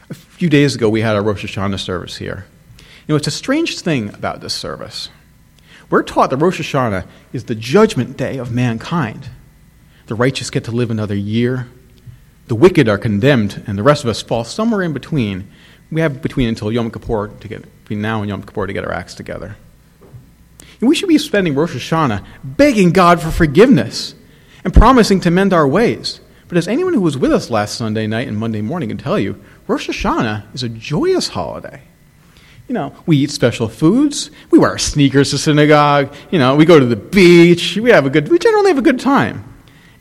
A 0.09 0.15
few 0.15 0.49
days 0.49 0.73
ago, 0.73 0.89
we 0.89 1.01
had 1.01 1.15
our 1.15 1.21
Rosh 1.21 1.45
Hashanah 1.45 1.81
service 1.81 2.17
here. 2.17 2.47
You 2.79 2.85
know, 3.09 3.15
it's 3.15 3.27
a 3.27 3.31
strange 3.31 3.79
thing 3.79 4.09
about 4.09 4.41
this 4.41 4.55
service. 4.55 5.09
We're 5.91 6.01
taught 6.01 6.31
that 6.31 6.37
Rosh 6.37 6.59
Hashanah 6.59 7.05
is 7.31 7.43
the 7.43 7.53
judgment 7.53 8.17
day 8.17 8.39
of 8.39 8.51
mankind. 8.51 9.29
The 10.07 10.15
righteous 10.15 10.49
get 10.49 10.63
to 10.65 10.71
live 10.71 10.91
another 10.91 11.15
year. 11.15 11.67
The 12.47 12.55
wicked 12.55 12.87
are 12.87 12.97
condemned, 12.97 13.63
and 13.65 13.77
the 13.77 13.83
rest 13.83 14.03
of 14.03 14.09
us 14.09 14.21
fall 14.21 14.43
somewhere 14.43 14.83
in 14.83 14.93
between. 14.93 15.47
We 15.91 16.01
have 16.01 16.21
between 16.21 16.47
until 16.47 16.71
Yom 16.71 16.91
Kippur 16.91 17.29
to 17.39 17.47
get 17.47 17.63
between 17.83 18.01
now 18.01 18.21
and 18.21 18.29
Yom 18.29 18.43
Kippur 18.43 18.67
to 18.67 18.73
get 18.73 18.85
our 18.85 18.91
acts 18.91 19.15
together. 19.15 19.55
And 20.79 20.89
we 20.89 20.95
should 20.95 21.09
be 21.09 21.17
spending 21.17 21.55
Rosh 21.55 21.75
Hashanah 21.75 22.25
begging 22.43 22.91
God 22.91 23.21
for 23.21 23.31
forgiveness 23.31 24.13
and 24.63 24.73
promising 24.73 25.19
to 25.21 25.31
mend 25.31 25.53
our 25.53 25.67
ways. 25.67 26.19
But 26.47 26.57
as 26.57 26.67
anyone 26.67 26.93
who 26.93 27.01
was 27.01 27.17
with 27.17 27.31
us 27.31 27.49
last 27.49 27.75
Sunday 27.75 28.05
night 28.05 28.27
and 28.27 28.37
Monday 28.37 28.61
morning 28.61 28.89
can 28.89 28.97
tell 28.97 29.17
you, 29.17 29.41
Rosh 29.67 29.89
Hashanah 29.89 30.53
is 30.53 30.61
a 30.61 30.69
joyous 30.69 31.29
holiday. 31.29 31.81
You 32.67 32.73
know, 32.73 32.95
we 33.05 33.17
eat 33.17 33.31
special 33.31 33.67
foods, 33.67 34.29
we 34.51 34.59
wear 34.59 34.77
sneakers 34.77 35.31
to 35.31 35.37
synagogue, 35.37 36.13
you 36.29 36.39
know, 36.39 36.55
we 36.55 36.65
go 36.65 36.79
to 36.79 36.85
the 36.85 36.95
beach, 36.95 37.77
we 37.77 37.91
have 37.91 38.05
a 38.05 38.09
good 38.09 38.29
we 38.29 38.37
generally 38.37 38.69
have 38.69 38.77
a 38.77 38.83
good 38.83 38.99
time. 38.99 39.54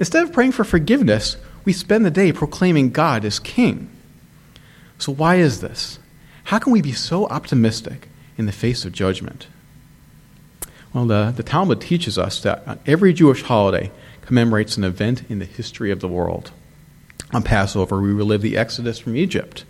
Instead 0.04 0.24
of 0.24 0.34
praying 0.34 0.52
for 0.52 0.64
forgiveness, 0.64 1.38
we 1.64 1.72
spend 1.72 2.04
the 2.04 2.10
day 2.10 2.30
proclaiming 2.30 2.90
God 2.90 3.24
as 3.24 3.38
king. 3.38 3.88
So 4.98 5.10
why 5.10 5.36
is 5.36 5.62
this? 5.62 5.98
How 6.44 6.58
can 6.58 6.74
we 6.74 6.82
be 6.82 6.92
so 6.92 7.26
optimistic 7.28 8.08
in 8.36 8.44
the 8.44 8.52
face 8.52 8.84
of 8.84 8.92
judgment? 8.92 9.46
Well, 10.92 11.06
the, 11.06 11.32
the 11.34 11.42
Talmud 11.42 11.80
teaches 11.80 12.18
us 12.18 12.38
that 12.42 12.80
every 12.84 13.14
Jewish 13.14 13.44
holiday 13.44 13.90
commemorates 14.20 14.76
an 14.76 14.84
event 14.84 15.22
in 15.30 15.38
the 15.38 15.46
history 15.46 15.90
of 15.90 16.00
the 16.00 16.08
world. 16.08 16.50
On 17.32 17.42
Passover, 17.42 17.98
we 17.98 18.12
relive 18.12 18.42
the 18.42 18.58
exodus 18.58 18.98
from 18.98 19.16
Egypt. 19.16 19.64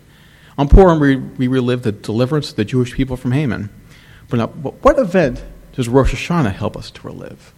On 0.57 0.67
Purim, 0.67 0.99
we, 0.99 1.15
we 1.15 1.47
relive 1.47 1.83
the 1.83 1.93
deliverance 1.93 2.49
of 2.49 2.57
the 2.57 2.65
Jewish 2.65 2.91
people 2.91 3.15
from 3.15 3.31
Haman. 3.31 3.69
But, 4.27 4.37
now, 4.39 4.47
what 4.47 4.99
event 4.99 5.41
does 5.71 5.87
Rosh 5.87 6.13
Hashanah 6.13 6.55
help 6.55 6.75
us 6.75 6.91
to 6.91 7.07
relive? 7.07 7.53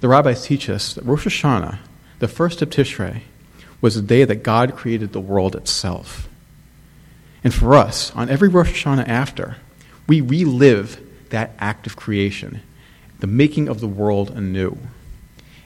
The 0.00 0.08
rabbis 0.08 0.44
teach 0.44 0.68
us 0.68 0.94
that 0.94 1.04
Rosh 1.04 1.26
Hashanah, 1.26 1.78
the 2.18 2.28
first 2.28 2.62
of 2.62 2.70
Tishrei, 2.70 3.22
was 3.80 3.94
the 3.94 4.02
day 4.02 4.24
that 4.24 4.42
God 4.42 4.76
created 4.76 5.12
the 5.12 5.20
world 5.20 5.54
itself. 5.54 6.28
And 7.44 7.54
for 7.54 7.74
us, 7.74 8.14
on 8.14 8.28
every 8.28 8.48
Rosh 8.48 8.84
Hashanah 8.84 9.08
after, 9.08 9.56
we 10.06 10.20
relive 10.20 11.00
that 11.30 11.52
act 11.58 11.86
of 11.86 11.96
creation, 11.96 12.60
the 13.20 13.26
making 13.26 13.68
of 13.68 13.80
the 13.80 13.88
world 13.88 14.30
anew. 14.30 14.76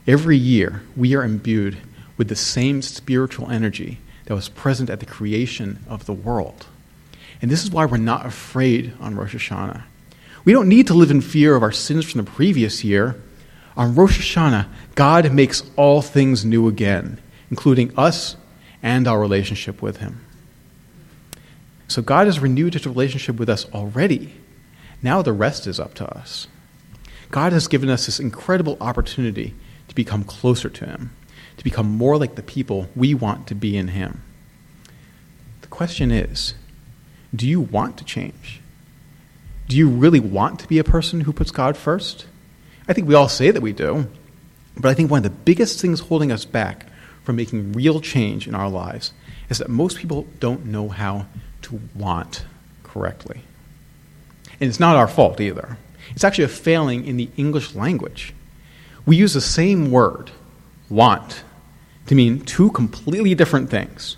Every 0.06 0.36
year, 0.36 0.82
we 0.96 1.14
are 1.14 1.24
imbued 1.24 1.78
with 2.16 2.28
the 2.28 2.36
same 2.36 2.82
spiritual 2.82 3.50
energy 3.50 3.98
that 4.26 4.34
was 4.34 4.48
present 4.48 4.90
at 4.90 5.00
the 5.00 5.06
creation 5.06 5.84
of 5.88 6.06
the 6.06 6.12
world. 6.12 6.66
And 7.40 7.50
this 7.50 7.64
is 7.64 7.70
why 7.70 7.86
we're 7.86 7.96
not 7.96 8.26
afraid 8.26 8.92
on 9.00 9.16
Rosh 9.16 9.34
Hashanah. 9.34 9.82
We 10.44 10.52
don't 10.52 10.68
need 10.68 10.86
to 10.88 10.94
live 10.94 11.10
in 11.10 11.20
fear 11.20 11.56
of 11.56 11.62
our 11.62 11.72
sins 11.72 12.10
from 12.10 12.22
the 12.22 12.30
previous 12.30 12.84
year. 12.84 13.20
On 13.76 13.94
Rosh 13.94 14.20
Hashanah, 14.20 14.68
God 14.94 15.32
makes 15.32 15.62
all 15.76 16.00
things 16.00 16.44
new 16.44 16.68
again, 16.68 17.20
including 17.50 17.96
us 17.98 18.36
and 18.82 19.08
our 19.08 19.18
relationship 19.18 19.82
with 19.82 19.96
Him. 19.96 20.24
So 21.88 22.02
God 22.02 22.26
has 22.26 22.38
renewed 22.38 22.74
His 22.74 22.86
relationship 22.86 23.36
with 23.36 23.48
us 23.48 23.66
already. 23.72 24.34
Now 25.02 25.22
the 25.22 25.32
rest 25.32 25.66
is 25.66 25.80
up 25.80 25.94
to 25.94 26.08
us. 26.16 26.46
God 27.30 27.52
has 27.52 27.66
given 27.66 27.90
us 27.90 28.06
this 28.06 28.20
incredible 28.20 28.76
opportunity 28.80 29.54
to 29.88 29.94
become 29.94 30.22
closer 30.22 30.68
to 30.68 30.86
Him, 30.86 31.10
to 31.56 31.64
become 31.64 31.90
more 31.90 32.16
like 32.16 32.36
the 32.36 32.42
people 32.42 32.88
we 32.94 33.12
want 33.12 33.46
to 33.48 33.54
be 33.54 33.76
in 33.76 33.88
Him. 33.88 34.22
The 35.62 35.68
question 35.68 36.10
is 36.12 36.54
do 37.34 37.48
you 37.48 37.60
want 37.60 37.98
to 37.98 38.04
change? 38.04 38.60
Do 39.66 39.76
you 39.76 39.88
really 39.88 40.20
want 40.20 40.60
to 40.60 40.68
be 40.68 40.78
a 40.78 40.84
person 40.84 41.22
who 41.22 41.32
puts 41.32 41.50
God 41.50 41.76
first? 41.76 42.26
I 42.86 42.92
think 42.92 43.08
we 43.08 43.14
all 43.14 43.28
say 43.28 43.50
that 43.50 43.62
we 43.62 43.72
do, 43.72 44.06
but 44.76 44.88
I 44.88 44.94
think 44.94 45.10
one 45.10 45.18
of 45.18 45.24
the 45.24 45.30
biggest 45.30 45.80
things 45.80 46.00
holding 46.00 46.30
us 46.30 46.44
back 46.44 46.86
from 47.22 47.36
making 47.36 47.72
real 47.72 48.00
change 48.00 48.46
in 48.46 48.54
our 48.54 48.68
lives 48.68 49.12
is 49.48 49.58
that 49.58 49.70
most 49.70 49.98
people 49.98 50.26
don't 50.40 50.66
know 50.66 50.88
how 50.88 51.26
to 51.62 51.80
want 51.94 52.44
correctly. 52.82 53.40
And 54.60 54.68
it's 54.68 54.80
not 54.80 54.96
our 54.96 55.08
fault 55.08 55.40
either. 55.40 55.78
It's 56.10 56.24
actually 56.24 56.44
a 56.44 56.48
failing 56.48 57.06
in 57.06 57.16
the 57.16 57.30
English 57.36 57.74
language. 57.74 58.34
We 59.06 59.16
use 59.16 59.34
the 59.34 59.40
same 59.40 59.90
word, 59.90 60.30
want, 60.88 61.42
to 62.06 62.14
mean 62.14 62.40
two 62.40 62.70
completely 62.70 63.34
different 63.34 63.70
things. 63.70 64.16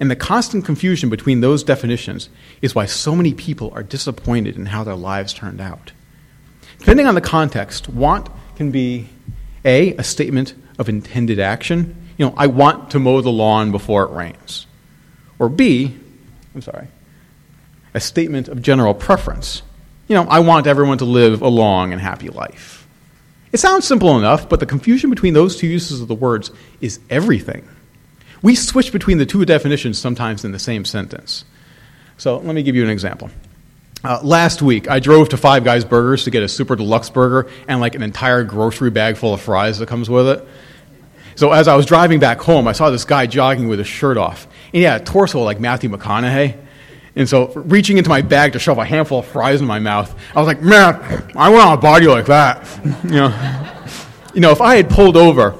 And 0.00 0.10
the 0.10 0.16
constant 0.16 0.64
confusion 0.64 1.10
between 1.10 1.40
those 1.40 1.62
definitions 1.62 2.28
is 2.62 2.74
why 2.74 2.86
so 2.86 3.14
many 3.14 3.34
people 3.34 3.70
are 3.74 3.82
disappointed 3.82 4.56
in 4.56 4.66
how 4.66 4.82
their 4.82 4.94
lives 4.96 5.32
turned 5.32 5.60
out. 5.60 5.92
Depending 6.80 7.06
on 7.06 7.14
the 7.14 7.20
context, 7.20 7.88
want 7.88 8.28
can 8.56 8.70
be 8.70 9.08
A, 9.64 9.94
a 9.96 10.02
statement 10.02 10.54
of 10.78 10.88
intended 10.88 11.38
action. 11.38 11.94
You 12.16 12.26
know, 12.26 12.34
I 12.36 12.46
want 12.48 12.90
to 12.92 12.98
mow 12.98 13.20
the 13.20 13.30
lawn 13.30 13.70
before 13.70 14.04
it 14.04 14.10
rains. 14.10 14.66
Or 15.38 15.48
B, 15.48 15.94
I'm 16.54 16.62
sorry, 16.62 16.88
a 17.94 18.00
statement 18.00 18.48
of 18.48 18.62
general 18.62 18.94
preference. 18.94 19.62
You 20.08 20.14
know, 20.16 20.24
I 20.24 20.40
want 20.40 20.66
everyone 20.66 20.98
to 20.98 21.04
live 21.04 21.42
a 21.42 21.48
long 21.48 21.92
and 21.92 22.00
happy 22.00 22.28
life. 22.28 22.86
It 23.52 23.58
sounds 23.58 23.86
simple 23.86 24.18
enough, 24.18 24.48
but 24.48 24.60
the 24.60 24.66
confusion 24.66 25.10
between 25.10 25.34
those 25.34 25.56
two 25.56 25.66
uses 25.66 26.00
of 26.00 26.08
the 26.08 26.14
words 26.14 26.50
is 26.80 27.00
everything. 27.10 27.68
We 28.42 28.54
switch 28.54 28.90
between 28.90 29.18
the 29.18 29.26
two 29.26 29.44
definitions 29.44 29.98
sometimes 29.98 30.44
in 30.44 30.52
the 30.52 30.58
same 30.58 30.84
sentence. 30.84 31.44
So 32.16 32.38
let 32.38 32.54
me 32.54 32.62
give 32.62 32.74
you 32.74 32.84
an 32.84 32.90
example. 32.90 33.30
Uh, 34.02 34.18
last 34.22 34.62
week, 34.62 34.88
I 34.88 34.98
drove 34.98 35.28
to 35.30 35.36
Five 35.36 35.62
Guys 35.62 35.84
Burgers 35.84 36.24
to 36.24 36.30
get 36.30 36.42
a 36.42 36.48
super 36.48 36.74
deluxe 36.74 37.10
burger 37.10 37.50
and 37.68 37.80
like 37.80 37.94
an 37.94 38.02
entire 38.02 38.44
grocery 38.44 38.90
bag 38.90 39.18
full 39.18 39.34
of 39.34 39.42
fries 39.42 39.78
that 39.78 39.88
comes 39.88 40.08
with 40.08 40.26
it. 40.26 40.48
So 41.34 41.52
as 41.52 41.68
I 41.68 41.76
was 41.76 41.84
driving 41.84 42.18
back 42.18 42.40
home, 42.40 42.66
I 42.66 42.72
saw 42.72 42.90
this 42.90 43.04
guy 43.04 43.26
jogging 43.26 43.68
with 43.68 43.78
his 43.78 43.88
shirt 43.88 44.16
off. 44.16 44.44
And 44.44 44.74
he 44.76 44.82
had 44.82 45.02
a 45.02 45.04
torso 45.04 45.42
like 45.42 45.60
Matthew 45.60 45.90
McConaughey. 45.90 46.58
And 47.16 47.28
so, 47.28 47.52
reaching 47.54 47.98
into 47.98 48.08
my 48.08 48.22
bag 48.22 48.52
to 48.52 48.60
shove 48.60 48.78
a 48.78 48.84
handful 48.84 49.18
of 49.18 49.26
fries 49.26 49.60
in 49.60 49.66
my 49.66 49.80
mouth, 49.80 50.14
I 50.34 50.38
was 50.38 50.46
like, 50.46 50.62
man, 50.62 50.94
I 51.36 51.50
want 51.50 51.74
a 51.74 51.76
body 51.76 52.06
like 52.06 52.26
that. 52.26 52.66
you, 53.04 53.10
know? 53.10 53.74
you 54.32 54.40
know, 54.40 54.52
if 54.52 54.60
I 54.60 54.76
had 54.76 54.88
pulled 54.88 55.16
over 55.16 55.56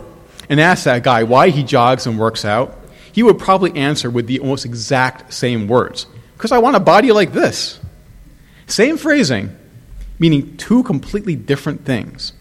and 0.48 0.60
asked 0.60 0.84
that 0.84 1.02
guy 1.02 1.24
why 1.24 1.50
he 1.50 1.64
jogs 1.64 2.06
and 2.06 2.18
works 2.18 2.44
out, 2.44 2.78
he 3.12 3.24
would 3.24 3.38
probably 3.38 3.76
answer 3.76 4.10
with 4.10 4.28
the 4.28 4.38
almost 4.38 4.64
exact 4.64 5.32
same 5.32 5.66
words 5.66 6.06
because 6.36 6.52
I 6.52 6.58
want 6.58 6.76
a 6.76 6.80
body 6.80 7.10
like 7.10 7.32
this. 7.32 7.79
Same 8.70 8.96
phrasing, 8.96 9.56
meaning 10.18 10.56
two 10.56 10.82
completely 10.84 11.34
different 11.34 11.84
things. 11.84 12.32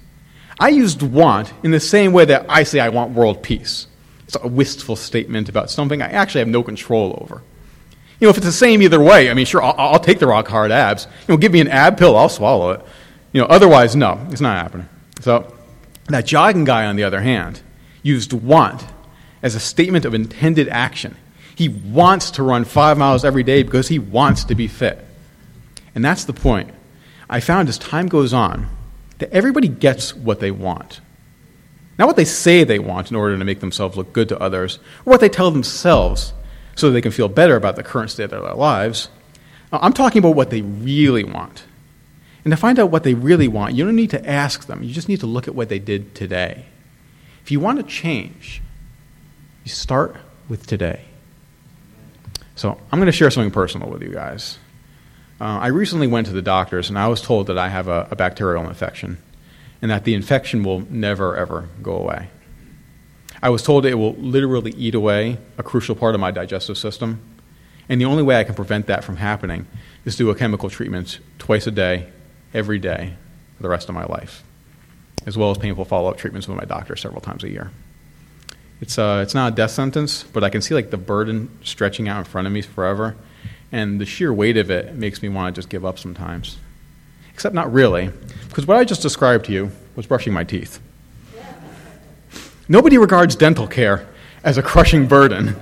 I 0.60 0.70
used 0.70 1.02
want 1.02 1.52
in 1.64 1.72
the 1.72 1.80
same 1.80 2.12
way 2.12 2.26
that 2.26 2.46
I 2.50 2.64
say 2.64 2.80
I 2.80 2.90
want 2.90 3.14
world 3.14 3.42
peace. 3.42 3.88
It's 4.26 4.38
a 4.40 4.48
wistful 4.48 4.96
statement 4.96 5.50
about 5.50 5.72
something 5.72 6.02
I 6.02 6.10
actually 6.10 6.40
have 6.40 6.48
no 6.50 6.62
control 6.62 7.18
over. 7.22 7.42
You 8.20 8.28
know, 8.28 8.30
if 8.30 8.38
it's 8.38 8.46
the 8.46 8.52
same 8.52 8.82
either 8.82 9.02
way, 9.02 9.32
I 9.32 9.34
mean, 9.34 9.46
sure, 9.46 9.64
I'll, 9.64 9.74
I'll 9.78 10.00
take 10.00 10.20
the 10.20 10.28
rock 10.28 10.48
hard 10.48 10.72
abs. 10.72 11.08
You 11.28 11.34
know, 11.34 11.38
give 11.38 11.54
me 11.54 11.62
an 11.62 11.70
ab 11.70 11.98
pill, 11.98 12.16
I'll 12.18 12.30
swallow 12.30 12.72
it. 12.72 12.82
You 13.32 13.42
know, 13.42 13.48
otherwise, 13.48 13.96
no, 13.96 14.24
it's 14.30 14.42
not 14.42 14.58
happening. 14.62 14.90
So, 15.22 15.56
that 16.08 16.26
jogging 16.26 16.66
guy, 16.66 16.86
on 16.86 16.96
the 16.96 17.04
other 17.04 17.22
hand, 17.22 17.62
used 18.04 18.34
want 18.34 18.86
as 19.42 19.56
a 19.56 19.60
statement 19.60 20.06
of 20.06 20.14
intended 20.14 20.68
action. 20.68 21.16
He 21.56 21.70
wants 21.70 22.32
to 22.32 22.44
run 22.44 22.66
five 22.66 22.98
miles 22.98 23.24
every 23.24 23.44
day 23.44 23.64
because 23.64 23.88
he 23.88 24.00
wants 24.00 24.44
to 24.46 24.56
be 24.56 24.68
fit. 24.68 25.06
And 26.00 26.06
that's 26.06 26.24
the 26.24 26.32
point. 26.32 26.70
I 27.30 27.42
found 27.42 27.68
as 27.68 27.78
time 27.78 28.08
goes 28.08 28.32
on 28.32 28.70
that 29.18 29.34
everybody 29.34 29.68
gets 29.68 30.16
what 30.16 30.40
they 30.40 30.50
want. 30.50 31.02
Not 31.98 32.08
what 32.08 32.16
they 32.16 32.24
say 32.24 32.64
they 32.64 32.80
want 32.80 33.12
in 33.12 33.18
order 33.18 33.38
to 33.38 33.44
make 33.44 33.60
themselves 33.60 33.98
look 33.98 34.14
good 34.14 34.30
to 34.30 34.40
others, 34.40 34.80
or 35.06 35.12
what 35.12 35.20
they 35.20 35.28
tell 35.28 35.52
themselves 35.52 36.32
so 36.78 36.88
that 36.88 36.94
they 36.94 37.02
can 37.02 37.12
feel 37.12 37.28
better 37.28 37.58
about 37.58 37.76
the 37.76 37.84
current 37.84 38.12
state 38.12 38.24
of 38.24 38.30
their 38.30 38.54
lives. 38.54 39.10
Uh, 39.74 39.80
I'm 39.82 39.92
talking 39.92 40.20
about 40.20 40.36
what 40.36 40.52
they 40.52 40.62
really 40.62 41.26
want. 41.26 41.66
And 42.46 42.52
to 42.54 42.56
find 42.56 42.80
out 42.80 42.92
what 42.92 43.04
they 43.04 43.14
really 43.14 43.50
want, 43.50 43.76
you 43.76 43.84
don't 43.84 43.98
need 43.98 44.12
to 44.12 44.26
ask 44.26 44.68
them. 44.68 44.82
You 44.84 44.94
just 44.94 45.10
need 45.10 45.20
to 45.20 45.28
look 45.28 45.50
at 45.50 45.54
what 45.54 45.68
they 45.68 45.80
did 45.80 46.16
today. 46.16 46.64
If 47.44 47.52
you 47.52 47.60
want 47.60 47.78
to 47.80 47.84
change, 47.84 48.62
you 49.66 49.72
start 49.72 50.16
with 50.48 50.66
today. 50.66 51.02
So 52.56 52.80
I'm 52.90 53.00
going 53.00 53.08
to 53.08 53.12
share 53.12 53.32
something 53.32 53.52
personal 53.52 53.90
with 53.90 54.02
you 54.02 54.14
guys. 54.14 54.60
Uh, 55.40 55.60
I 55.62 55.68
recently 55.68 56.08
went 56.08 56.28
to 56.28 56.34
the 56.34 56.42
doctors 56.42 56.90
and 56.90 57.00
I 57.00 57.08
was 57.08 57.22
told 57.22 57.48
that 57.48 57.58
I 57.58 57.70
have 57.70 57.88
a, 57.88 58.08
a 58.12 58.16
bacterial 58.16 58.68
infection 58.68 59.18
and 59.82 59.90
that 59.90 60.04
the 60.04 60.14
infection 60.14 60.64
will 60.64 60.82
never, 60.92 61.38
ever 61.38 61.70
go 61.82 61.96
away. 61.96 62.30
I 63.42 63.50
was 63.50 63.64
told 63.64 63.86
it 63.86 63.96
will 63.96 64.16
literally 64.16 64.72
eat 64.72 64.96
away 64.96 65.38
a 65.58 65.64
crucial 65.64 65.96
part 65.96 66.14
of 66.14 66.20
my 66.20 66.32
digestive 66.32 66.78
system. 66.78 67.22
And 67.88 68.02
the 68.02 68.06
only 68.06 68.22
way 68.22 68.38
I 68.38 68.44
can 68.44 68.54
prevent 68.54 68.88
that 68.88 69.04
from 69.04 69.16
happening 69.16 69.66
is 70.04 70.18
do 70.18 70.30
a 70.30 70.36
chemical 70.36 70.70
treatment 70.70 71.20
twice 71.38 71.66
a 71.66 71.72
day, 71.72 72.10
every 72.54 72.78
day, 72.78 73.14
for 73.56 73.64
the 73.64 73.70
rest 73.70 73.88
of 73.88 73.96
my 73.96 74.06
life, 74.06 74.44
as 75.26 75.38
well 75.38 75.52
as 75.52 75.58
painful 75.58 75.86
follow 75.86 76.10
up 76.10 76.18
treatments 76.18 76.48
with 76.48 76.58
my 76.58 76.66
doctor 76.66 76.98
several 76.98 77.22
times 77.22 77.46
a 77.46 77.50
year. 77.50 77.72
It's, 78.82 78.98
uh, 78.98 79.22
it's 79.24 79.34
not 79.34 79.54
a 79.54 79.56
death 79.56 79.72
sentence, 79.72 80.24
but 80.24 80.44
I 80.44 80.50
can 80.50 80.62
see 80.62 80.76
like 80.76 80.90
the 80.90 80.98
burden 80.98 81.50
stretching 81.64 82.10
out 82.10 82.20
in 82.20 82.26
front 82.26 82.46
of 82.46 82.54
me 82.54 82.62
forever. 82.62 83.16
And 83.72 84.02
the 84.02 84.06
sheer 84.06 84.34
weight 84.34 84.58
of 84.58 84.72
it 84.72 84.96
makes 84.96 85.22
me 85.22 85.30
want 85.30 85.54
to 85.54 85.60
just 85.60 85.70
give 85.70 85.86
up 85.86 86.00
sometimes. 86.00 86.58
Except 87.34 87.56
not 87.56 87.72
really, 87.72 88.10
because 88.50 88.66
what 88.66 88.78
I 88.78 88.84
just 88.84 89.02
described 89.02 89.46
to 89.46 89.52
you 89.52 89.72
was 89.96 90.06
brushing 90.06 90.34
my 90.34 90.44
teeth. 90.44 90.80
Nobody 92.68 92.98
regards 92.98 93.36
dental 93.36 93.68
care 93.68 94.08
as 94.44 94.58
a 94.58 94.62
crushing 94.62 95.08
burden. 95.08 95.56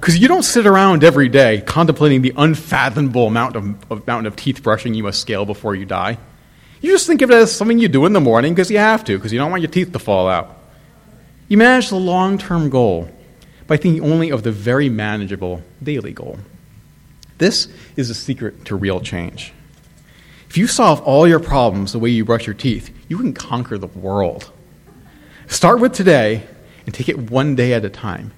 Because 0.00 0.18
you 0.18 0.28
don't 0.28 0.42
sit 0.42 0.66
around 0.66 1.04
every 1.04 1.28
day 1.28 1.60
contemplating 1.60 2.22
the 2.22 2.32
unfathomable 2.36 3.26
amount 3.26 3.54
of, 3.54 3.90
amount 3.90 4.26
of 4.26 4.34
teeth 4.34 4.62
brushing 4.62 4.94
you 4.94 5.02
must 5.02 5.20
scale 5.20 5.44
before 5.44 5.74
you 5.74 5.84
die. 5.84 6.16
You 6.80 6.90
just 6.90 7.06
think 7.06 7.20
of 7.20 7.30
it 7.30 7.34
as 7.34 7.54
something 7.54 7.78
you 7.78 7.88
do 7.88 8.06
in 8.06 8.14
the 8.14 8.20
morning 8.20 8.54
because 8.54 8.70
you 8.70 8.78
have 8.78 9.04
to, 9.04 9.18
because 9.18 9.32
you 9.32 9.38
don't 9.38 9.50
want 9.50 9.62
your 9.62 9.70
teeth 9.70 9.92
to 9.92 9.98
fall 9.98 10.26
out. 10.26 10.56
You 11.48 11.58
manage 11.58 11.90
the 11.90 11.96
long 11.96 12.38
term 12.38 12.70
goal 12.70 13.10
by 13.66 13.76
thinking 13.76 14.02
only 14.02 14.30
of 14.30 14.42
the 14.42 14.50
very 14.50 14.88
manageable 14.88 15.62
daily 15.82 16.12
goal. 16.12 16.38
This 17.40 17.68
is 17.96 18.08
the 18.08 18.14
secret 18.14 18.66
to 18.66 18.76
real 18.76 19.00
change. 19.00 19.54
If 20.50 20.58
you 20.58 20.66
solve 20.66 21.00
all 21.00 21.26
your 21.26 21.40
problems 21.40 21.92
the 21.92 21.98
way 21.98 22.10
you 22.10 22.22
brush 22.22 22.46
your 22.46 22.52
teeth, 22.52 22.94
you 23.08 23.16
can 23.16 23.32
conquer 23.32 23.78
the 23.78 23.86
world. 23.86 24.52
Start 25.46 25.80
with 25.80 25.94
today 25.94 26.46
and 26.84 26.94
take 26.94 27.08
it 27.08 27.30
one 27.30 27.54
day 27.54 27.72
at 27.72 27.82
a 27.82 27.88
time 27.88 28.32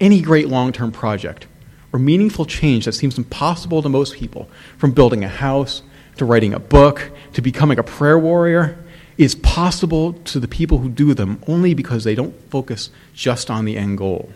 any 0.00 0.20
great 0.20 0.48
long 0.48 0.72
term 0.72 0.90
project 0.90 1.46
or 1.92 2.00
meaningful 2.00 2.44
change 2.44 2.86
that 2.86 2.92
seems 2.92 3.18
impossible 3.18 3.82
to 3.82 3.88
most 3.88 4.14
people, 4.14 4.48
from 4.78 4.90
building 4.90 5.22
a 5.22 5.28
house 5.28 5.82
to 6.16 6.24
writing 6.24 6.52
a 6.52 6.58
book 6.58 7.08
to 7.34 7.40
becoming 7.40 7.78
a 7.78 7.84
prayer 7.84 8.18
warrior, 8.18 8.84
is 9.16 9.36
possible 9.36 10.14
to 10.24 10.40
the 10.40 10.48
people 10.48 10.78
who 10.78 10.88
do 10.88 11.14
them 11.14 11.40
only 11.46 11.72
because 11.72 12.02
they 12.02 12.16
don't 12.16 12.34
focus 12.50 12.90
just 13.14 13.48
on 13.48 13.64
the 13.64 13.76
end 13.76 13.96
goal. 13.96 14.32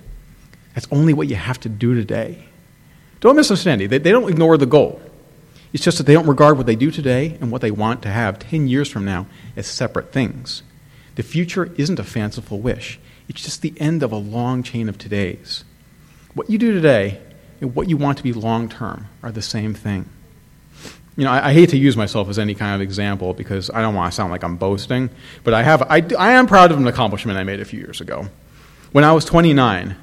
That's 0.74 0.86
only 0.92 1.12
what 1.12 1.26
you 1.26 1.34
have 1.34 1.58
to 1.60 1.68
do 1.68 1.96
today. 1.96 2.44
Don't 3.24 3.36
misunderstand 3.36 3.78
me. 3.78 3.86
They, 3.86 3.96
they 3.96 4.10
don't 4.10 4.28
ignore 4.28 4.58
the 4.58 4.66
goal. 4.66 5.00
It's 5.72 5.82
just 5.82 5.96
that 5.96 6.04
they 6.04 6.12
don't 6.12 6.26
regard 6.26 6.58
what 6.58 6.66
they 6.66 6.76
do 6.76 6.90
today 6.90 7.38
and 7.40 7.50
what 7.50 7.62
they 7.62 7.70
want 7.70 8.02
to 8.02 8.10
have 8.10 8.38
10 8.38 8.68
years 8.68 8.90
from 8.90 9.06
now 9.06 9.26
as 9.56 9.66
separate 9.66 10.12
things. 10.12 10.62
The 11.14 11.22
future 11.22 11.72
isn't 11.78 11.98
a 11.98 12.04
fanciful 12.04 12.60
wish, 12.60 13.00
it's 13.26 13.42
just 13.42 13.62
the 13.62 13.72
end 13.78 14.02
of 14.02 14.12
a 14.12 14.16
long 14.16 14.62
chain 14.62 14.90
of 14.90 14.98
todays. 14.98 15.64
What 16.34 16.50
you 16.50 16.58
do 16.58 16.74
today 16.74 17.18
and 17.62 17.74
what 17.74 17.88
you 17.88 17.96
want 17.96 18.18
to 18.18 18.22
be 18.22 18.34
long 18.34 18.68
term 18.68 19.06
are 19.22 19.32
the 19.32 19.40
same 19.40 19.72
thing. 19.72 20.06
You 21.16 21.24
know, 21.24 21.30
I, 21.30 21.48
I, 21.48 21.52
hate 21.54 21.70
to 21.70 21.78
use 21.78 21.96
myself 21.96 22.28
as 22.28 22.38
any 22.38 22.54
kind 22.54 22.74
of 22.74 22.82
example 22.82 23.32
because 23.32 23.70
I 23.70 23.80
don't 23.80 23.94
want 23.94 24.12
to 24.12 24.14
sound 24.14 24.32
like 24.32 24.44
I'm 24.44 24.56
boasting, 24.56 25.08
but 25.44 25.54
I, 25.54 25.62
have, 25.62 25.80
I, 25.84 26.04
I 26.18 26.32
am 26.32 26.46
proud 26.46 26.72
of 26.72 26.76
an 26.76 26.86
accomplishment 26.86 27.38
I 27.38 27.44
made 27.44 27.60
a 27.60 27.64
few 27.64 27.80
years 27.80 28.02
ago. 28.02 28.28
When 28.92 29.02
I 29.02 29.12
was 29.12 29.24
29, 29.24 29.96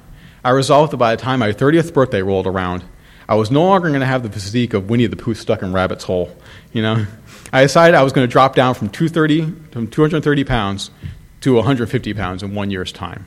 I 0.44 0.50
resolved 0.50 0.94
that 0.94 0.98
by 0.98 1.16
the 1.16 1.22
time 1.22 1.42
my 1.42 1.52
30th 1.52 1.94
birthday 1.94 2.24
rolled 2.24 2.48
around, 2.48 2.84
I 3.28 3.36
was 3.36 3.52
no 3.52 3.64
longer 3.64 3.90
going 3.90 4.02
to 4.02 4.06
have 4.06 4.24
the 4.24 4.30
physique 4.30 4.74
of 4.74 4.90
Winnie 4.90 5.08
the 5.08 5.16
Pooh 5.16 5.34
stuck 5.34 5.62
in 5.62 5.74
Rabbit's 5.74 6.04
Hole. 6.04 6.36
You 6.74 6.82
know, 6.82 7.06
I 7.54 7.64
decided 7.64 7.96
I 7.96 8.04
was 8.04 8.14
going 8.14 8.28
to 8.28 8.32
drop 8.32 8.56
down 8.56 8.74
from 8.74 8.90
230 8.90 9.72
from 9.72 9.88
230 9.88 10.44
pounds 10.44 10.92
to 11.42 11.56
150 11.56 12.14
pounds 12.14 12.44
in 12.44 12.54
one 12.54 12.72
year's 12.72 12.92
time. 12.92 13.26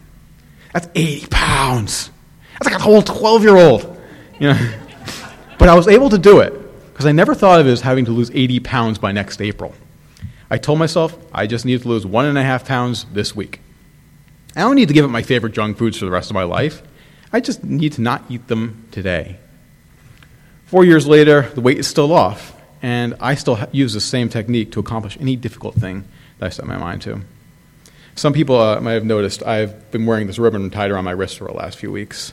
That's 0.73 0.89
80 0.95 1.27
pounds. 1.29 2.11
That's 2.55 2.67
like 2.71 2.81
a 2.81 2.83
whole 2.83 3.03
12 3.03 3.43
year 3.43 3.57
old. 3.57 4.01
You 4.39 4.53
know? 4.53 4.73
but 5.59 5.69
I 5.69 5.75
was 5.75 5.89
able 5.89 6.11
to 6.11 6.19
do 6.19 6.41
it 6.41 6.53
because 6.93 7.07
I 7.07 7.13
never 7.13 7.35
thought 7.35 7.61
of 7.61 7.67
it 7.67 7.71
as 7.71 7.81
having 7.81 8.05
to 8.07 8.11
lose 8.11 8.31
80 8.33 8.61
pounds 8.61 8.99
by 8.99 9.13
next 9.13 9.41
April. 9.41 9.75
I 10.51 10.59
told 10.59 10.79
myself 10.79 11.17
I 11.33 11.47
just 11.47 11.65
need 11.65 11.83
to 11.83 11.89
lose 11.89 12.07
one 12.07 12.27
and 12.27 12.39
a 12.39 12.43
half 12.43 12.67
pounds 12.67 13.07
this 13.13 13.35
week. 13.35 13.61
I 14.57 14.61
don't 14.61 14.77
need 14.77 14.89
to 14.89 14.95
give 14.95 15.05
up 15.05 15.11
my 15.11 15.23
favorite 15.23 15.53
junk 15.53 15.79
foods 15.79 15.99
for 15.99 16.05
the 16.05 16.11
rest 16.11 16.31
of 16.31 16.35
my 16.35 16.45
life. 16.45 16.83
I 17.33 17.41
just 17.41 17.65
need 17.65 17.93
to 17.95 18.01
not 18.01 18.23
eat 18.29 18.47
them 18.47 18.87
today. 18.93 19.39
Four 20.75 20.85
years 20.85 21.07
later, 21.07 21.43
the 21.55 21.61
weight 21.61 21.79
is 21.79 21.87
still 21.87 22.13
off, 22.13 22.53
and 22.83 23.15
I 23.21 23.37
still 23.37 23.57
use 23.71 23.93
the 23.93 24.01
same 24.01 24.29
technique 24.29 24.73
to 24.73 24.81
accomplish 24.81 25.17
any 25.21 25.37
difficult 25.37 25.77
thing 25.77 26.03
that 26.41 26.47
I 26.47 26.49
set 26.49 26.67
my 26.67 26.77
mind 26.77 27.01
to. 27.03 27.21
Some 28.17 28.33
people 28.33 28.59
uh, 28.59 28.81
might 28.81 28.95
have 28.95 29.05
noticed 29.05 29.45
I've 29.45 29.93
been 29.93 30.05
wearing 30.05 30.27
this 30.27 30.37
ribbon 30.37 30.69
tied 30.71 30.91
around 30.91 31.05
my 31.05 31.13
wrist 31.13 31.39
for 31.39 31.45
the 31.45 31.53
last 31.53 31.79
few 31.79 31.93
weeks. 31.93 32.33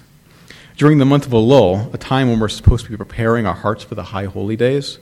During 0.75 0.97
the 0.97 1.05
month 1.05 1.27
of 1.27 1.33
Elul, 1.33 1.93
a 1.93 1.99
time 1.99 2.29
when 2.29 2.39
we're 2.39 2.49
supposed 2.49 2.85
to 2.85 2.89
be 2.89 2.97
preparing 2.97 3.45
our 3.45 3.53
hearts 3.53 3.83
for 3.83 3.93
the 3.93 4.05
high 4.05 4.25
holy 4.25 4.55
days, 4.55 4.97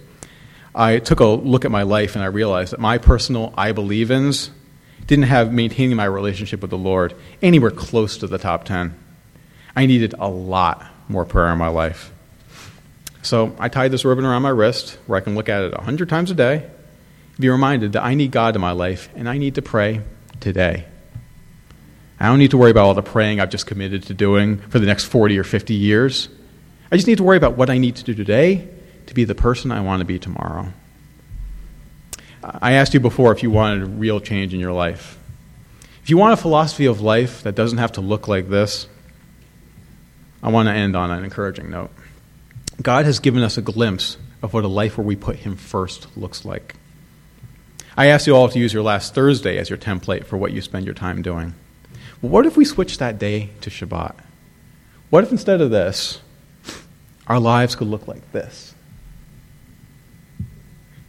I 0.76 1.00
took 1.00 1.22
a 1.22 1.26
look 1.26 1.64
at 1.64 1.72
my 1.72 1.84
life 1.84 2.16
and 2.16 2.24
I 2.26 2.28
realized 2.28 2.74
that 2.74 2.82
my 2.82 2.98
personal 2.98 3.54
I 3.56 3.72
believe 3.72 4.12
ins 4.12 4.52
didn't 5.08 5.28
have 5.28 5.54
maintaining 5.54 5.96
my 5.96 6.04
relationship 6.04 6.60
with 6.60 6.72
the 6.72 6.78
Lord 6.78 7.16
anywhere 7.42 7.72
close 7.72 8.18
to 8.18 8.28
the 8.28 8.38
top 8.38 8.66
10. 8.66 8.94
I 9.78 9.86
needed 9.86 10.14
a 10.20 10.28
lot 10.28 10.86
more 11.08 11.24
prayer 11.24 11.54
in 11.54 11.58
my 11.58 11.70
life. 11.70 12.12
So 13.22 13.56
I 13.60 13.70
tied 13.70 13.92
this 13.92 14.06
ribbon 14.06 14.26
around 14.26 14.42
my 14.42 14.50
wrist 14.50 14.98
where 15.08 15.18
I 15.18 15.22
can 15.22 15.36
look 15.36 15.50
at 15.50 15.64
it 15.64 15.74
a 15.74 15.82
hundred 15.82 16.10
times 16.10 16.32
a 16.32 16.36
day, 16.36 16.70
be 17.40 17.50
reminded 17.50 17.94
that 17.94 18.04
I 18.04 18.14
need 18.16 18.32
God 18.32 18.56
in 18.56 18.62
my 18.62 18.72
life 18.72 19.10
and 19.16 19.30
I 19.30 19.38
need 19.38 19.56
to 19.56 19.62
pray 19.62 20.02
today. 20.40 20.86
I 22.20 22.28
don't 22.28 22.40
need 22.40 22.52
to 22.52 22.58
worry 22.58 22.72
about 22.72 22.86
all 22.86 22.94
the 22.94 23.02
praying 23.02 23.40
I've 23.40 23.50
just 23.50 23.66
committed 23.66 24.04
to 24.04 24.14
doing 24.14 24.58
for 24.58 24.80
the 24.80 24.86
next 24.86 25.06
40 25.06 25.38
or 25.38 25.44
50 25.44 25.74
years. 25.74 26.28
I 26.92 26.98
just 26.98 27.08
need 27.08 27.18
to 27.18 27.24
worry 27.24 27.38
about 27.38 27.56
what 27.56 27.70
I 27.70 27.78
need 27.78 27.96
to 27.98 28.04
do 28.04 28.14
today 28.14 28.68
to 29.06 29.14
be 29.14 29.24
the 29.24 29.36
person 29.36 29.72
I 29.72 29.82
want 29.82 30.02
to 30.02 30.06
be 30.06 30.20
tomorrow. 30.20 30.74
I 32.44 32.74
asked 32.74 32.94
you 32.94 33.00
before 33.00 33.32
if 33.32 33.44
you 33.44 33.52
wanted 33.52 33.84
a 33.84 33.86
real 33.86 34.20
change 34.20 34.54
in 34.54 34.60
your 34.60 34.74
life. 34.74 35.18
If 36.04 36.10
you 36.10 36.18
want 36.18 36.34
a 36.34 36.38
philosophy 36.38 36.86
of 36.86 37.02
life 37.02 37.44
that 37.44 37.56
doesn't 37.56 37.78
have 37.78 37.94
to 37.94 38.02
look 38.02 38.28
like 38.28 38.50
this, 38.50 38.88
I 40.42 40.50
want 40.50 40.68
to 40.68 40.74
end 40.74 40.96
on 40.96 41.12
an 41.12 41.24
encouraging 41.24 41.70
note. 41.70 41.92
God 42.82 43.06
has 43.06 43.20
given 43.20 43.44
us 43.44 43.58
a 43.58 43.62
glimpse 43.62 44.18
of 44.42 44.54
what 44.54 44.64
a 44.64 44.70
life 44.70 44.98
where 44.98 45.06
we 45.06 45.16
put 45.16 45.38
Him 45.38 45.56
first 45.58 46.16
looks 46.18 46.46
like. 46.46 46.76
I 47.98 48.06
asked 48.06 48.28
you 48.28 48.36
all 48.36 48.48
to 48.48 48.60
use 48.60 48.74
your 48.74 48.84
last 48.84 49.14
Thursday 49.14 49.58
as 49.58 49.70
your 49.70 49.78
template 49.78 50.24
for 50.24 50.38
what 50.38 50.54
you 50.54 50.62
spend 50.62 50.86
your 50.86 50.96
time 50.96 51.22
doing. 51.22 51.54
What 52.22 52.46
if 52.46 52.56
we 52.56 52.64
switch 52.64 52.98
that 53.00 53.20
day 53.20 53.50
to 53.62 53.70
Shabbat? 53.70 54.16
What 55.10 55.24
if 55.26 55.32
instead 55.32 55.60
of 55.60 55.72
this, 55.72 56.22
our 57.28 57.40
lives 57.40 57.76
could 57.76 57.88
look 57.88 58.08
like 58.08 58.32
this? 58.32 58.74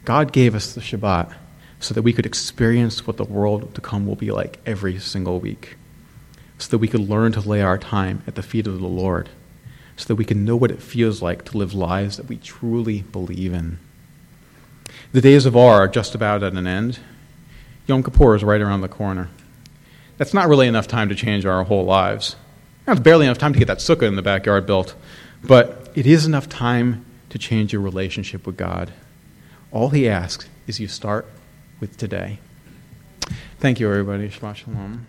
God 0.04 0.33
gave 0.33 0.56
us 0.56 0.72
the 0.72 0.80
Shabbat 0.80 1.33
so 1.78 1.94
that 1.94 2.02
we 2.02 2.12
could 2.12 2.26
experience 2.26 3.06
what 3.06 3.16
the 3.16 3.24
world 3.24 3.74
to 3.76 3.80
come 3.80 4.06
will 4.06 4.16
be 4.16 4.33
like 4.33 4.59
every 4.66 4.98
single 4.98 5.38
week, 5.38 5.76
so 6.59 6.70
that 6.70 6.78
we 6.78 6.88
could 6.88 7.09
learn 7.09 7.30
to 7.33 7.40
lay 7.40 7.62
our 7.62 7.78
time 7.78 8.24
at 8.26 8.35
the 8.35 8.42
feet 8.42 8.66
of 8.66 8.80
the 8.80 8.87
Lord, 8.87 9.28
so 10.00 10.06
that 10.08 10.14
we 10.14 10.24
can 10.24 10.46
know 10.46 10.56
what 10.56 10.70
it 10.70 10.82
feels 10.82 11.20
like 11.20 11.44
to 11.44 11.58
live 11.58 11.74
lives 11.74 12.16
that 12.16 12.26
we 12.26 12.38
truly 12.38 13.02
believe 13.02 13.52
in. 13.52 13.78
The 15.12 15.20
days 15.20 15.44
of 15.44 15.54
awe 15.54 15.74
are 15.74 15.88
just 15.88 16.14
about 16.14 16.42
at 16.42 16.54
an 16.54 16.66
end. 16.66 17.00
Yom 17.86 18.02
Kippur 18.02 18.34
is 18.34 18.42
right 18.42 18.62
around 18.62 18.80
the 18.80 18.88
corner. 18.88 19.28
That's 20.16 20.32
not 20.32 20.48
really 20.48 20.66
enough 20.66 20.88
time 20.88 21.10
to 21.10 21.14
change 21.14 21.44
our 21.44 21.64
whole 21.64 21.84
lives. 21.84 22.36
That's 22.86 23.00
barely 23.00 23.26
enough 23.26 23.36
time 23.36 23.52
to 23.52 23.58
get 23.58 23.68
that 23.68 23.78
sukkah 23.78 24.08
in 24.08 24.16
the 24.16 24.22
backyard 24.22 24.64
built, 24.64 24.94
but 25.44 25.90
it 25.94 26.06
is 26.06 26.24
enough 26.24 26.48
time 26.48 27.04
to 27.28 27.38
change 27.38 27.72
your 27.74 27.82
relationship 27.82 28.46
with 28.46 28.56
God. 28.56 28.92
All 29.70 29.90
He 29.90 30.08
asks 30.08 30.48
is 30.66 30.80
you 30.80 30.88
start 30.88 31.26
with 31.78 31.98
today. 31.98 32.38
Thank 33.58 33.80
you, 33.80 33.90
everybody. 33.90 34.30
Shabbat 34.30 34.56
Shalom. 34.56 35.06